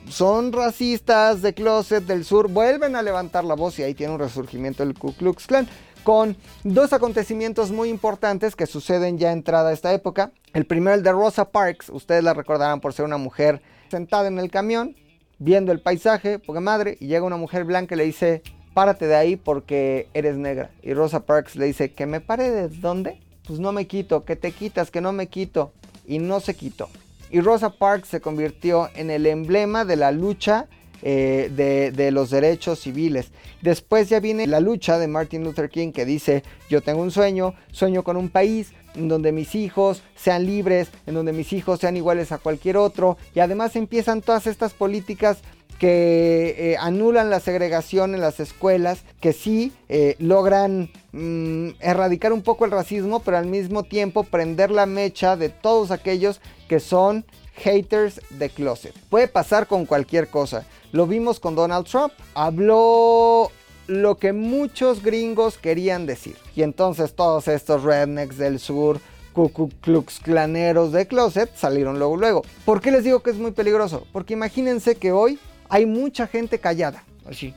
son 0.09 0.53
racistas 0.53 1.41
de 1.41 1.53
closet 1.53 2.05
del 2.05 2.23
sur 2.23 2.49
vuelven 2.49 2.95
a 2.95 3.01
levantar 3.01 3.43
la 3.43 3.55
voz 3.55 3.77
y 3.79 3.83
ahí 3.83 3.93
tiene 3.93 4.13
un 4.13 4.19
resurgimiento 4.19 4.83
del 4.83 4.97
Ku 4.97 5.13
Klux 5.13 5.47
Klan 5.47 5.67
con 6.03 6.37
dos 6.63 6.93
acontecimientos 6.93 7.71
muy 7.71 7.89
importantes 7.89 8.55
que 8.55 8.65
suceden 8.65 9.17
ya 9.17 9.31
entrada 9.31 9.73
esta 9.73 9.93
época. 9.93 10.31
El 10.53 10.65
primero 10.65 10.95
el 10.95 11.03
de 11.03 11.11
Rosa 11.11 11.51
Parks, 11.51 11.89
ustedes 11.89 12.23
la 12.23 12.33
recordarán 12.33 12.79
por 12.79 12.93
ser 12.93 13.05
una 13.05 13.17
mujer 13.17 13.61
sentada 13.89 14.27
en 14.27 14.39
el 14.39 14.49
camión 14.49 14.95
viendo 15.39 15.71
el 15.71 15.81
paisaje, 15.81 16.39
porque 16.39 16.61
madre, 16.61 16.97
y 16.99 17.07
llega 17.07 17.25
una 17.25 17.37
mujer 17.37 17.63
blanca 17.63 17.95
y 17.95 17.97
le 17.97 18.05
dice, 18.05 18.41
párate 18.73 19.07
de 19.07 19.15
ahí 19.15 19.35
porque 19.35 20.07
eres 20.13 20.37
negra. 20.37 20.71
Y 20.81 20.93
Rosa 20.93 21.25
Parks 21.25 21.55
le 21.55 21.65
dice, 21.65 21.91
¿que 21.91 22.05
me 22.05 22.21
pare 22.21 22.49
de 22.49 22.69
dónde? 22.69 23.19
Pues 23.45 23.59
no 23.59 23.71
me 23.71 23.87
quito, 23.87 24.25
que 24.25 24.35
te 24.35 24.51
quitas, 24.51 24.91
que 24.91 25.01
no 25.01 25.13
me 25.13 25.27
quito. 25.27 25.73
Y 26.05 26.19
no 26.19 26.39
se 26.39 26.55
quitó. 26.55 26.89
Y 27.29 27.41
Rosa 27.41 27.69
Parks 27.71 28.09
se 28.09 28.21
convirtió 28.21 28.89
en 28.95 29.09
el 29.09 29.25
emblema 29.25 29.85
de 29.85 29.95
la 29.95 30.11
lucha 30.11 30.67
eh, 31.03 31.51
de, 31.55 31.91
de, 31.91 32.11
los 32.11 32.31
derechos 32.31 32.79
civiles. 32.79 33.31
Después 33.61 34.09
ya 34.09 34.19
viene 34.19 34.47
la 34.47 34.59
lucha 34.59 34.97
de 34.97 35.07
Martin 35.07 35.43
Luther 35.43 35.69
King 35.69 35.91
que 35.91 36.05
dice, 36.05 36.43
yo 36.69 36.81
tengo 36.81 37.01
un 37.01 37.11
sueño, 37.11 37.53
sueño 37.71 38.03
con 38.03 38.17
un 38.17 38.29
país 38.29 38.73
en 38.95 39.07
donde 39.07 39.31
mis 39.31 39.53
hijos 39.55 40.01
sean 40.15 40.45
libres, 40.45 40.89
en 41.05 41.13
donde 41.13 41.33
mis 41.33 41.53
hijos 41.53 41.79
sean 41.79 41.95
iguales 41.97 42.31
a 42.31 42.39
cualquier 42.39 42.77
otro. 42.77 43.17
Y 43.35 43.39
además 43.39 43.75
empiezan 43.75 44.21
todas 44.21 44.47
estas 44.47 44.73
políticas 44.73 45.39
que 45.79 46.55
eh, 46.57 46.77
anulan 46.79 47.29
la 47.29 47.39
segregación 47.39 48.15
en 48.15 48.21
las 48.21 48.39
escuelas, 48.39 49.03
que 49.21 49.33
sí 49.33 49.71
eh, 49.89 50.15
logran 50.19 50.89
mm, 51.11 51.69
erradicar 51.79 52.33
un 52.33 52.41
poco 52.41 52.65
el 52.65 52.71
racismo, 52.71 53.19
pero 53.19 53.37
al 53.37 53.45
mismo 53.45 53.83
tiempo 53.83 54.23
prender 54.23 54.71
la 54.71 54.85
mecha 54.85 55.35
de 55.35 55.49
todos 55.49 55.91
aquellos 55.91 56.41
que 56.67 56.79
son 56.79 57.25
haters 57.57 58.21
de 58.31 58.49
closet. 58.49 58.93
Puede 59.09 59.27
pasar 59.27 59.67
con 59.67 59.85
cualquier 59.85 60.27
cosa. 60.27 60.65
Lo 60.91 61.05
vimos 61.05 61.39
con 61.39 61.55
Donald 61.55 61.85
Trump. 61.85 62.13
Habló 62.33 63.51
lo 63.87 64.17
que 64.17 64.33
muchos 64.33 65.03
gringos 65.03 65.57
querían 65.57 66.05
decir. 66.05 66.35
Y 66.55 66.61
entonces 66.61 67.13
todos 67.13 67.47
estos 67.47 67.83
rednecks 67.83 68.37
del 68.37 68.59
sur, 68.59 68.99
Ku 69.33 69.69
Klux 69.81 70.19
Klaneros 70.19 70.91
de 70.91 71.07
closet 71.07 71.55
salieron 71.55 71.99
luego 71.99 72.17
luego. 72.17 72.41
¿Por 72.65 72.81
qué 72.81 72.91
les 72.91 73.03
digo 73.03 73.21
que 73.21 73.29
es 73.29 73.37
muy 73.37 73.51
peligroso? 73.51 74.05
Porque 74.11 74.33
imagínense 74.33 74.95
que 74.95 75.11
hoy 75.11 75.37
hay 75.69 75.85
mucha 75.85 76.27
gente 76.27 76.59
callada, 76.59 77.03
así, 77.29 77.53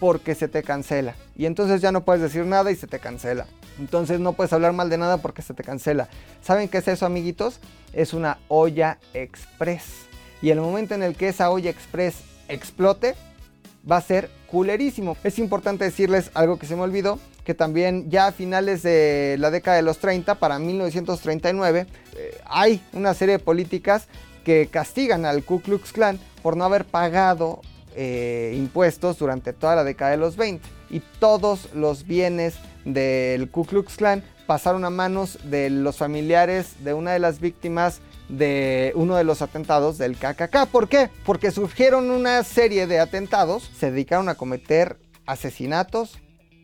porque 0.00 0.34
se 0.34 0.48
te 0.48 0.62
cancela. 0.62 1.14
Y 1.36 1.46
entonces 1.46 1.80
ya 1.80 1.92
no 1.92 2.04
puedes 2.04 2.22
decir 2.22 2.44
nada 2.44 2.70
y 2.70 2.76
se 2.76 2.86
te 2.86 2.98
cancela. 2.98 3.46
Entonces 3.78 4.20
no 4.20 4.32
puedes 4.32 4.52
hablar 4.52 4.72
mal 4.72 4.88
de 4.88 4.98
nada 4.98 5.18
porque 5.18 5.42
se 5.42 5.54
te 5.54 5.62
cancela. 5.62 6.08
¿Saben 6.42 6.68
qué 6.68 6.78
es 6.78 6.88
eso, 6.88 7.04
amiguitos? 7.06 7.60
Es 7.92 8.14
una 8.14 8.38
olla 8.48 8.98
express. 9.12 9.84
Y 10.40 10.50
el 10.50 10.60
momento 10.60 10.94
en 10.94 11.02
el 11.02 11.14
que 11.14 11.28
esa 11.28 11.50
olla 11.50 11.70
express 11.70 12.16
explote, 12.48 13.14
va 13.90 13.96
a 13.96 14.00
ser 14.00 14.30
culerísimo. 14.46 15.16
Es 15.24 15.38
importante 15.38 15.84
decirles 15.84 16.30
algo 16.34 16.58
que 16.58 16.66
se 16.66 16.76
me 16.76 16.82
olvidó, 16.82 17.18
que 17.44 17.54
también 17.54 18.10
ya 18.10 18.28
a 18.28 18.32
finales 18.32 18.82
de 18.82 19.36
la 19.38 19.50
década 19.50 19.76
de 19.76 19.82
los 19.82 19.98
30, 19.98 20.36
para 20.36 20.58
1939, 20.58 21.86
eh, 22.16 22.40
hay 22.46 22.82
una 22.92 23.14
serie 23.14 23.38
de 23.38 23.44
políticas 23.44 24.08
que 24.46 24.68
castigan 24.68 25.24
al 25.24 25.42
Ku 25.42 25.60
Klux 25.60 25.92
Klan 25.92 26.20
por 26.40 26.56
no 26.56 26.64
haber 26.64 26.84
pagado 26.84 27.62
eh, 27.96 28.54
impuestos 28.56 29.18
durante 29.18 29.52
toda 29.52 29.74
la 29.74 29.82
década 29.82 30.12
de 30.12 30.18
los 30.18 30.36
20 30.36 30.64
y 30.88 31.00
todos 31.18 31.74
los 31.74 32.06
bienes 32.06 32.54
del 32.84 33.50
Ku 33.50 33.64
Klux 33.64 33.96
Klan 33.96 34.22
pasaron 34.46 34.84
a 34.84 34.90
manos 34.90 35.40
de 35.42 35.68
los 35.68 35.96
familiares 35.96 36.84
de 36.84 36.94
una 36.94 37.10
de 37.10 37.18
las 37.18 37.40
víctimas 37.40 38.00
de 38.28 38.92
uno 38.94 39.16
de 39.16 39.24
los 39.24 39.42
atentados 39.42 39.98
del 39.98 40.16
KKK. 40.16 40.66
¿Por 40.70 40.88
qué? 40.88 41.10
Porque 41.24 41.50
surgieron 41.50 42.12
una 42.12 42.44
serie 42.44 42.86
de 42.86 43.00
atentados, 43.00 43.68
se 43.76 43.90
dedicaron 43.90 44.28
a 44.28 44.36
cometer 44.36 44.96
asesinatos 45.26 46.20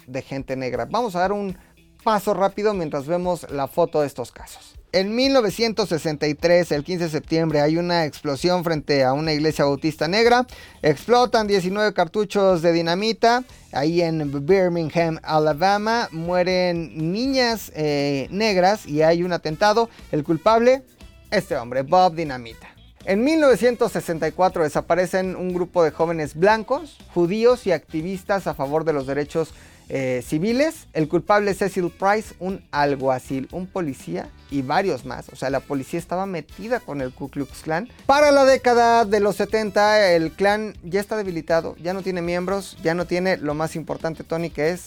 de 0.06 0.22
gente 0.22 0.54
negra. 0.54 0.86
Vamos 0.88 1.16
a 1.16 1.18
dar 1.18 1.32
un 1.32 1.58
paso 2.04 2.32
rápido 2.32 2.74
mientras 2.74 3.08
vemos 3.08 3.50
la 3.50 3.66
foto 3.66 4.02
de 4.02 4.06
estos 4.06 4.30
casos. 4.30 4.76
En 4.94 5.14
1963, 5.14 6.70
el 6.70 6.84
15 6.84 7.04
de 7.04 7.10
septiembre, 7.10 7.62
hay 7.62 7.78
una 7.78 8.04
explosión 8.04 8.62
frente 8.62 9.04
a 9.04 9.14
una 9.14 9.32
iglesia 9.32 9.64
bautista 9.64 10.06
negra. 10.06 10.46
Explotan 10.82 11.46
19 11.46 11.94
cartuchos 11.94 12.60
de 12.60 12.72
dinamita. 12.72 13.42
Ahí 13.72 14.02
en 14.02 14.30
Birmingham, 14.46 15.18
Alabama, 15.22 16.10
mueren 16.12 17.10
niñas 17.10 17.72
eh, 17.74 18.28
negras 18.30 18.84
y 18.84 19.00
hay 19.00 19.22
un 19.22 19.32
atentado. 19.32 19.88
El 20.10 20.24
culpable, 20.24 20.82
este 21.30 21.56
hombre, 21.56 21.80
Bob 21.80 22.14
Dinamita. 22.14 22.68
En 23.06 23.24
1964 23.24 24.62
desaparecen 24.62 25.36
un 25.36 25.54
grupo 25.54 25.82
de 25.82 25.90
jóvenes 25.90 26.34
blancos, 26.34 26.98
judíos 27.14 27.66
y 27.66 27.72
activistas 27.72 28.46
a 28.46 28.52
favor 28.52 28.84
de 28.84 28.92
los 28.92 29.06
derechos 29.06 29.54
eh, 29.88 30.22
civiles. 30.26 30.88
El 30.92 31.08
culpable 31.08 31.50
es 31.50 31.58
Cecil 31.58 31.90
Price, 31.90 32.34
un 32.38 32.64
alguacil, 32.70 33.48
un 33.52 33.66
policía 33.66 34.30
y 34.50 34.62
varios 34.62 35.04
más. 35.04 35.28
O 35.30 35.36
sea, 35.36 35.50
la 35.50 35.60
policía 35.60 35.98
estaba 35.98 36.26
metida 36.26 36.80
con 36.80 37.00
el 37.00 37.12
Ku 37.12 37.28
Klux 37.28 37.62
Klan. 37.62 37.88
Para 38.06 38.30
la 38.30 38.44
década 38.44 39.04
de 39.04 39.20
los 39.20 39.36
70, 39.36 40.12
el 40.12 40.32
clan 40.32 40.74
ya 40.82 41.00
está 41.00 41.16
debilitado, 41.16 41.76
ya 41.82 41.92
no 41.94 42.02
tiene 42.02 42.22
miembros, 42.22 42.76
ya 42.82 42.94
no 42.94 43.06
tiene 43.06 43.36
lo 43.36 43.54
más 43.54 43.76
importante, 43.76 44.24
Tony, 44.24 44.50
que 44.50 44.70
es... 44.70 44.86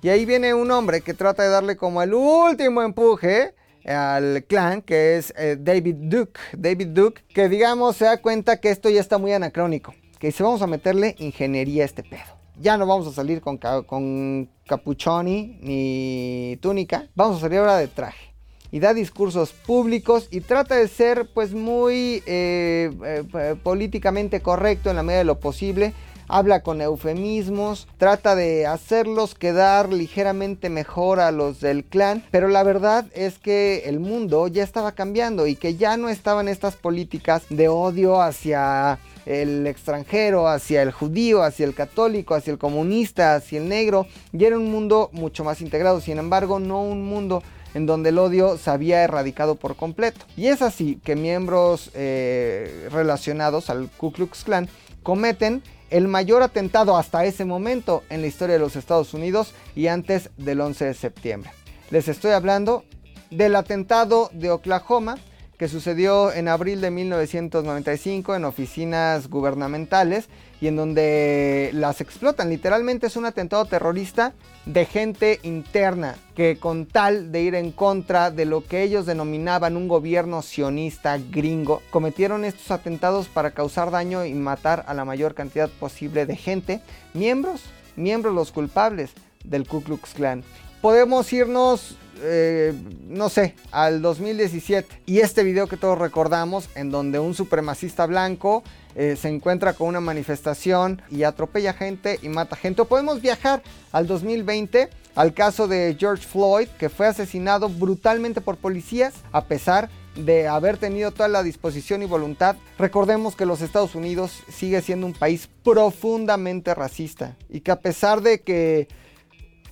Y 0.00 0.10
ahí 0.10 0.24
viene 0.24 0.54
un 0.54 0.70
hombre 0.70 1.00
que 1.00 1.12
trata 1.12 1.42
de 1.42 1.48
darle 1.48 1.76
como 1.76 2.02
el 2.02 2.14
último 2.14 2.82
empuje 2.82 3.54
al 3.84 4.44
clan, 4.44 4.80
que 4.82 5.16
es 5.16 5.34
eh, 5.36 5.56
David 5.58 5.96
Duke. 5.98 6.40
David 6.56 6.88
Duke, 6.88 7.22
que 7.34 7.48
digamos 7.48 7.96
se 7.96 8.04
da 8.04 8.18
cuenta 8.18 8.60
que 8.60 8.70
esto 8.70 8.90
ya 8.90 9.00
está 9.00 9.18
muy 9.18 9.32
anacrónico. 9.32 9.94
Que 10.20 10.28
dice, 10.28 10.42
vamos 10.42 10.62
a 10.62 10.66
meterle 10.66 11.16
ingeniería 11.18 11.82
a 11.82 11.86
este 11.86 12.02
pedo 12.02 12.38
ya 12.60 12.76
no 12.76 12.86
vamos 12.86 13.06
a 13.06 13.12
salir 13.12 13.40
con, 13.40 13.58
con 13.58 14.48
capuchoni 14.66 15.58
ni 15.60 16.58
túnica, 16.60 17.08
vamos 17.14 17.38
a 17.38 17.40
salir 17.40 17.58
ahora 17.58 17.76
de 17.76 17.88
traje. 17.88 18.28
Y 18.70 18.80
da 18.80 18.92
discursos 18.92 19.52
públicos 19.52 20.28
y 20.30 20.40
trata 20.40 20.74
de 20.74 20.88
ser 20.88 21.30
pues 21.32 21.54
muy 21.54 22.22
eh, 22.26 22.90
eh, 23.02 23.54
políticamente 23.62 24.40
correcto 24.40 24.90
en 24.90 24.96
la 24.96 25.02
medida 25.02 25.18
de 25.20 25.24
lo 25.24 25.40
posible. 25.40 25.94
Habla 26.30 26.62
con 26.62 26.82
eufemismos, 26.82 27.88
trata 27.96 28.36
de 28.36 28.66
hacerlos 28.66 29.34
quedar 29.34 29.90
ligeramente 29.90 30.68
mejor 30.68 31.20
a 31.20 31.30
los 31.30 31.60
del 31.60 31.84
clan, 31.84 32.22
pero 32.30 32.48
la 32.48 32.62
verdad 32.62 33.06
es 33.14 33.38
que 33.38 33.84
el 33.86 33.98
mundo 33.98 34.46
ya 34.48 34.62
estaba 34.62 34.92
cambiando 34.92 35.46
y 35.46 35.56
que 35.56 35.76
ya 35.76 35.96
no 35.96 36.10
estaban 36.10 36.46
estas 36.46 36.76
políticas 36.76 37.46
de 37.48 37.68
odio 37.68 38.20
hacia 38.20 38.98
el 39.28 39.66
extranjero, 39.66 40.48
hacia 40.48 40.80
el 40.80 40.90
judío, 40.90 41.42
hacia 41.42 41.66
el 41.66 41.74
católico, 41.74 42.34
hacia 42.34 42.50
el 42.50 42.58
comunista, 42.58 43.34
hacia 43.34 43.58
el 43.58 43.68
negro, 43.68 44.06
y 44.32 44.42
era 44.42 44.56
un 44.56 44.70
mundo 44.70 45.10
mucho 45.12 45.44
más 45.44 45.60
integrado, 45.60 46.00
sin 46.00 46.18
embargo 46.18 46.58
no 46.58 46.82
un 46.82 47.04
mundo 47.04 47.42
en 47.74 47.84
donde 47.84 48.08
el 48.08 48.18
odio 48.18 48.56
se 48.56 48.70
había 48.70 49.04
erradicado 49.04 49.56
por 49.56 49.76
completo. 49.76 50.24
Y 50.34 50.46
es 50.46 50.62
así 50.62 50.98
que 51.04 51.14
miembros 51.14 51.90
eh, 51.92 52.88
relacionados 52.90 53.68
al 53.68 53.90
Ku 53.98 54.12
Klux 54.12 54.44
Klan 54.44 54.66
cometen 55.02 55.62
el 55.90 56.08
mayor 56.08 56.42
atentado 56.42 56.96
hasta 56.96 57.26
ese 57.26 57.44
momento 57.44 58.04
en 58.08 58.22
la 58.22 58.26
historia 58.26 58.54
de 58.54 58.60
los 58.60 58.76
Estados 58.76 59.12
Unidos 59.12 59.52
y 59.76 59.88
antes 59.88 60.30
del 60.38 60.62
11 60.62 60.86
de 60.86 60.94
septiembre. 60.94 61.50
Les 61.90 62.08
estoy 62.08 62.32
hablando 62.32 62.84
del 63.30 63.56
atentado 63.56 64.30
de 64.32 64.50
Oklahoma 64.50 65.18
que 65.58 65.68
sucedió 65.68 66.32
en 66.32 66.46
abril 66.46 66.80
de 66.80 66.92
1995 66.92 68.36
en 68.36 68.44
oficinas 68.44 69.28
gubernamentales 69.28 70.28
y 70.60 70.68
en 70.68 70.76
donde 70.76 71.70
las 71.74 72.00
explotan. 72.00 72.48
Literalmente 72.48 73.08
es 73.08 73.16
un 73.16 73.26
atentado 73.26 73.64
terrorista 73.64 74.34
de 74.66 74.86
gente 74.86 75.40
interna 75.42 76.14
que 76.36 76.58
con 76.58 76.86
tal 76.86 77.32
de 77.32 77.42
ir 77.42 77.56
en 77.56 77.72
contra 77.72 78.30
de 78.30 78.44
lo 78.44 78.64
que 78.64 78.82
ellos 78.82 79.04
denominaban 79.04 79.76
un 79.76 79.88
gobierno 79.88 80.42
sionista 80.42 81.18
gringo, 81.18 81.82
cometieron 81.90 82.44
estos 82.44 82.70
atentados 82.70 83.26
para 83.26 83.50
causar 83.50 83.90
daño 83.90 84.24
y 84.24 84.34
matar 84.34 84.84
a 84.86 84.94
la 84.94 85.04
mayor 85.04 85.34
cantidad 85.34 85.68
posible 85.68 86.24
de 86.24 86.36
gente, 86.36 86.80
miembros, 87.14 87.64
miembros 87.96 88.32
los 88.32 88.52
culpables 88.52 89.10
del 89.44 89.66
Ku 89.66 89.82
Klux 89.82 90.14
Klan. 90.14 90.44
Podemos 90.80 91.32
irnos 91.32 91.96
eh, 92.20 92.74
no 93.06 93.28
sé, 93.28 93.54
al 93.70 94.02
2017. 94.02 95.02
Y 95.06 95.20
este 95.20 95.44
video 95.44 95.68
que 95.68 95.76
todos 95.76 95.98
recordamos, 95.98 96.68
en 96.74 96.90
donde 96.90 97.18
un 97.18 97.34
supremacista 97.34 98.06
blanco 98.06 98.62
eh, 98.94 99.16
se 99.16 99.28
encuentra 99.28 99.72
con 99.72 99.88
una 99.88 100.00
manifestación 100.00 101.02
y 101.10 101.22
atropella 101.22 101.72
gente 101.72 102.18
y 102.22 102.28
mata 102.28 102.56
gente. 102.56 102.82
O 102.82 102.84
podemos 102.86 103.20
viajar 103.20 103.62
al 103.92 104.06
2020, 104.06 104.90
al 105.14 105.34
caso 105.34 105.68
de 105.68 105.96
George 105.98 106.26
Floyd, 106.26 106.68
que 106.78 106.88
fue 106.88 107.06
asesinado 107.06 107.68
brutalmente 107.68 108.40
por 108.40 108.56
policías, 108.56 109.14
a 109.32 109.44
pesar 109.44 109.88
de 110.16 110.48
haber 110.48 110.78
tenido 110.78 111.12
toda 111.12 111.28
la 111.28 111.44
disposición 111.44 112.02
y 112.02 112.06
voluntad. 112.06 112.56
Recordemos 112.76 113.36
que 113.36 113.46
los 113.46 113.60
Estados 113.60 113.94
Unidos 113.94 114.42
sigue 114.48 114.82
siendo 114.82 115.06
un 115.06 115.12
país 115.12 115.48
profundamente 115.62 116.74
racista 116.74 117.36
y 117.48 117.60
que 117.60 117.70
a 117.70 117.80
pesar 117.80 118.20
de 118.20 118.40
que 118.40 118.88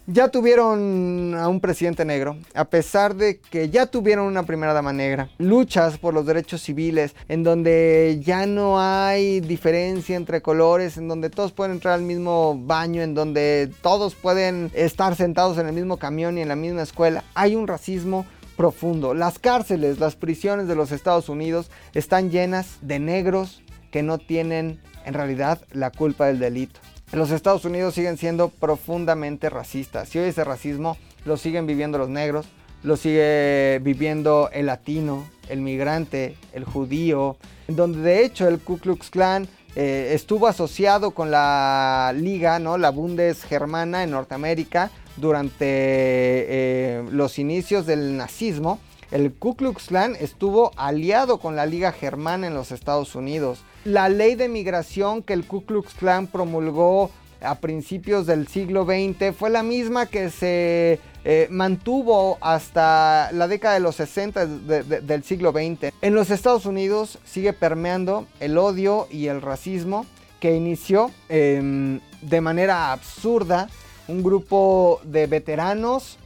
ya 0.07 0.29
tuvieron 0.29 1.35
a 1.35 1.49
un 1.49 1.61
presidente 1.61 2.05
negro, 2.05 2.37
a 2.55 2.64
pesar 2.66 3.16
de 3.16 3.38
que 3.38 3.71
ya 3.71 3.87
tuvieron 3.87 4.27
una 4.27 4.45
primera 4.45 4.73
dama 4.73 4.92
negra, 4.92 5.31
luchas 5.38 5.99
por 5.99 6.14
los 6.14 6.27
derechos 6.27 6.62
civiles, 6.62 7.14
en 7.29 7.42
donde 7.42 8.21
ya 8.25 8.47
no 8.47 8.81
hay 8.81 9.40
diferencia 9.40 10.16
entre 10.16 10.42
colores, 10.42 10.97
en 10.97 11.09
donde 11.09 11.31
todos 11.31 11.53
pueden 11.53 11.73
entrar 11.73 11.95
al 11.95 12.03
mismo 12.03 12.57
baño, 12.57 13.03
en 13.03 13.14
donde 13.14 13.71
todos 13.83 14.14
pueden 14.14 14.71
estar 14.75 15.16
sentados 15.16 15.59
en 15.59 15.66
el 15.66 15.73
mismo 15.73 15.97
camión 15.97 16.38
y 16.38 16.42
en 16.42 16.49
la 16.49 16.57
misma 16.57 16.83
escuela, 16.83 17.25
hay 17.35 17.57
un 17.57 17.66
racismo 17.66 18.27
profundo. 18.57 19.12
Las 19.12 19.38
cárceles, 19.38 19.99
las 19.99 20.16
prisiones 20.16 20.69
de 20.69 20.77
los 20.77 20.92
Estados 20.92 21.29
Unidos 21.29 21.71
están 21.95 22.31
llenas 22.31 22.79
de 22.81 22.99
negros 23.01 23.62
que 23.90 24.03
no 24.03 24.19
tienen 24.19 24.81
en 25.05 25.14
realidad 25.14 25.61
la 25.73 25.90
culpa 25.90 26.27
del 26.27 26.38
delito 26.38 26.81
los 27.12 27.31
Estados 27.31 27.64
Unidos 27.64 27.95
siguen 27.95 28.19
siendo 28.19 28.49
profundamente 28.49 29.49
racistas. 29.51 30.09
Si 30.09 30.19
hoy 30.19 30.29
ese 30.29 30.45
racismo 30.45 30.97
lo 31.25 31.37
siguen 31.37 31.66
viviendo 31.66 31.99
los 31.99 32.09
negros, 32.09 32.47
lo 32.83 32.97
sigue 32.97 33.81
viviendo 33.83 34.51
el 34.53 34.66
latino, 34.66 35.27
el 35.49 35.61
migrante, 35.61 36.37
el 36.53 36.64
judío, 36.64 37.37
donde 37.69 38.01
de 38.01 38.25
hecho 38.25 38.49
el 38.49 38.59
Ku 38.59 38.79
Klux 38.79 39.11
Klan 39.11 39.49
eh, 39.75 40.12
estuvo 40.14 40.47
asociado 40.47 41.11
con 41.11 41.31
la 41.31 42.12
liga, 42.16 42.59
¿no? 42.59 42.79
la 42.79 42.90
Bundesgermana 42.90 44.05
en 44.05 44.11
Norteamérica 44.11 44.90
durante 45.16 45.66
eh, 45.69 47.05
los 47.11 47.38
inicios 47.38 47.87
del 47.87 48.16
nazismo. 48.16 48.79
El 49.11 49.33
Ku 49.33 49.55
Klux 49.55 49.87
Klan 49.87 50.16
estuvo 50.19 50.73
aliado 50.76 51.39
con 51.39 51.57
la 51.57 51.66
Liga 51.66 51.93
Germana 51.93 52.47
en 52.47 52.55
los 52.55 52.72
Estados 52.72 53.14
Unidos. 53.14 53.61
La 53.87 54.09
ley 54.09 54.34
de 54.34 54.49
migración 54.49 55.22
que 55.22 55.32
el 55.32 55.47
Ku 55.47 55.64
Klux 55.64 55.95
Klan 55.95 56.26
promulgó 56.26 57.11
a 57.41 57.55
principios 57.57 58.26
del 58.26 58.49
siglo 58.49 58.84
XX 58.84 59.34
fue 59.37 59.49
la 59.49 59.62
misma 59.62 60.07
que 60.07 60.30
se 60.30 60.99
eh, 61.24 61.47
mantuvo 61.51 62.37
hasta 62.41 63.30
la 63.32 63.47
década 63.47 63.74
de 63.74 63.80
los 63.80 63.95
60 63.97 64.47
del 64.47 65.22
siglo 65.22 65.53
XX. 65.53 65.93
En 66.03 66.14
los 66.14 66.30
Estados 66.30 66.66
Unidos 66.66 67.18
sigue 67.24 67.53
permeando 67.53 68.26
el 68.41 68.59
odio 68.59 69.07
y 69.11 69.28
el 69.28 69.41
racismo 69.41 70.05
que 70.41 70.57
inició 70.57 71.12
em, 71.28 72.01
de 72.22 72.41
manera 72.41 72.93
absurda 72.93 73.68
un 74.09 74.24
grupo 74.24 75.01
de 75.05 75.28
veteranos 75.28 76.18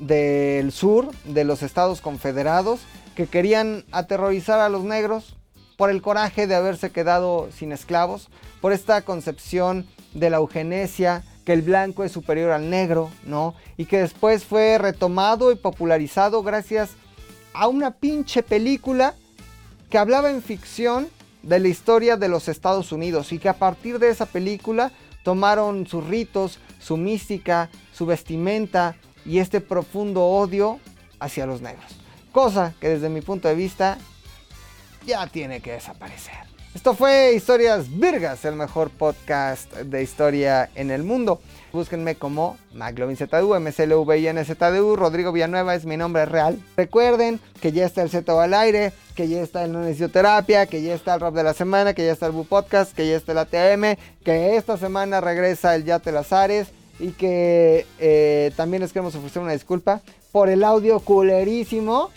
del 0.00 0.72
sur 0.72 1.10
de 1.24 1.44
los 1.44 1.62
Estados 1.62 2.00
Confederados 2.00 2.80
que 3.14 3.26
querían 3.26 3.84
aterrorizar 3.92 4.60
a 4.60 4.70
los 4.70 4.84
negros 4.84 5.36
por 5.76 5.90
el 5.90 6.02
coraje 6.02 6.46
de 6.46 6.54
haberse 6.54 6.90
quedado 6.90 7.48
sin 7.56 7.72
esclavos, 7.72 8.28
por 8.60 8.72
esta 8.72 9.02
concepción 9.02 9.86
de 10.14 10.30
la 10.30 10.36
eugenesia, 10.36 11.24
que 11.44 11.52
el 11.52 11.62
blanco 11.62 12.04
es 12.04 12.12
superior 12.12 12.52
al 12.52 12.70
negro, 12.70 13.10
¿no? 13.24 13.54
Y 13.76 13.86
que 13.86 13.98
después 13.98 14.44
fue 14.44 14.78
retomado 14.78 15.50
y 15.50 15.56
popularizado 15.56 16.42
gracias 16.42 16.90
a 17.52 17.68
una 17.68 17.90
pinche 17.90 18.42
película 18.42 19.14
que 19.90 19.98
hablaba 19.98 20.30
en 20.30 20.42
ficción 20.42 21.08
de 21.42 21.58
la 21.58 21.68
historia 21.68 22.16
de 22.16 22.28
los 22.28 22.48
Estados 22.48 22.92
Unidos 22.92 23.32
y 23.32 23.38
que 23.38 23.48
a 23.48 23.54
partir 23.54 23.98
de 23.98 24.10
esa 24.10 24.26
película 24.26 24.92
tomaron 25.24 25.86
sus 25.86 26.06
ritos, 26.06 26.58
su 26.80 26.96
mística, 26.96 27.68
su 27.92 28.06
vestimenta 28.06 28.96
y 29.24 29.38
este 29.38 29.60
profundo 29.60 30.24
odio 30.24 30.78
hacia 31.18 31.46
los 31.46 31.60
negros. 31.60 31.84
Cosa 32.32 32.74
que 32.80 32.88
desde 32.88 33.08
mi 33.08 33.20
punto 33.20 33.48
de 33.48 33.54
vista 33.54 33.98
ya 35.06 35.26
tiene 35.26 35.60
que 35.60 35.72
desaparecer. 35.72 36.52
Esto 36.74 36.94
fue 36.94 37.34
Historias 37.34 37.98
Virgas, 37.98 38.46
el 38.46 38.56
mejor 38.56 38.88
podcast 38.88 39.70
de 39.74 40.02
historia 40.02 40.70
en 40.74 40.90
el 40.90 41.02
mundo. 41.02 41.38
Búsquenme 41.70 42.14
como 42.14 42.56
McLovinZDU, 42.72 43.60
MCLVINZDU, 43.60 44.96
Rodrigo 44.96 45.32
Villanueva 45.32 45.74
es 45.74 45.84
mi 45.84 45.98
nombre 45.98 46.24
real. 46.24 46.58
Recuerden 46.76 47.40
que 47.60 47.72
ya 47.72 47.84
está 47.84 48.00
el 48.02 48.08
Z 48.08 48.42
al 48.42 48.54
aire, 48.54 48.92
que 49.14 49.28
ya 49.28 49.42
está 49.42 49.64
el 49.64 49.72
No 49.72 50.08
Terapia, 50.08 50.64
que 50.66 50.82
ya 50.82 50.94
está 50.94 51.14
el 51.14 51.20
Rap 51.20 51.34
de 51.34 51.42
la 51.42 51.52
Semana, 51.52 51.92
que 51.92 52.06
ya 52.06 52.12
está 52.12 52.26
el 52.26 52.32
Bu 52.32 52.46
Podcast, 52.46 52.94
que 52.94 53.06
ya 53.06 53.16
está 53.16 53.32
el 53.32 53.38
ATM, 53.38 53.98
que 54.24 54.56
esta 54.56 54.78
semana 54.78 55.20
regresa 55.20 55.74
el 55.74 55.84
Lazares 55.86 56.68
y 56.98 57.12
que 57.12 57.86
eh, 57.98 58.50
también 58.56 58.82
les 58.82 58.92
queremos 58.92 59.14
ofrecer 59.14 59.42
una 59.42 59.52
disculpa 59.52 60.00
por 60.30 60.48
el 60.48 60.64
audio 60.64 61.00
culerísimo 61.00 62.10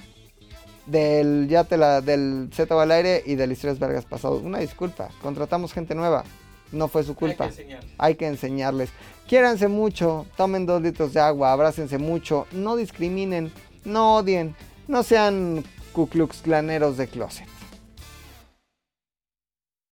del 0.85 1.47
ya 1.49 1.63
te 1.63 1.77
la, 1.77 2.01
del 2.01 2.49
Z 2.53 2.81
al 2.81 2.91
aire 2.91 3.23
y 3.25 3.35
del 3.35 3.51
Historias 3.51 3.79
Vergas 3.79 4.05
pasado. 4.05 4.37
Una 4.37 4.59
disculpa, 4.59 5.09
contratamos 5.21 5.73
gente 5.73 5.95
nueva. 5.95 6.23
No 6.71 6.87
fue 6.87 7.03
su 7.03 7.15
culpa. 7.15 7.49
Hay 7.97 8.15
que, 8.15 8.27
enseñarles. 8.27 8.89
Quiéranse 9.27 9.67
mucho, 9.67 10.25
tomen 10.35 10.65
dos 10.65 10.81
litros 10.81 11.13
de 11.13 11.19
agua, 11.19 11.51
abrácense 11.51 11.97
mucho, 11.97 12.47
no 12.51 12.75
discriminen, 12.75 13.51
no 13.83 14.17
odien, 14.17 14.55
no 14.87 15.03
sean 15.03 15.63
cuclux 15.93 16.41
claneros 16.41 16.97
de 16.97 17.07
closet. 17.07 17.47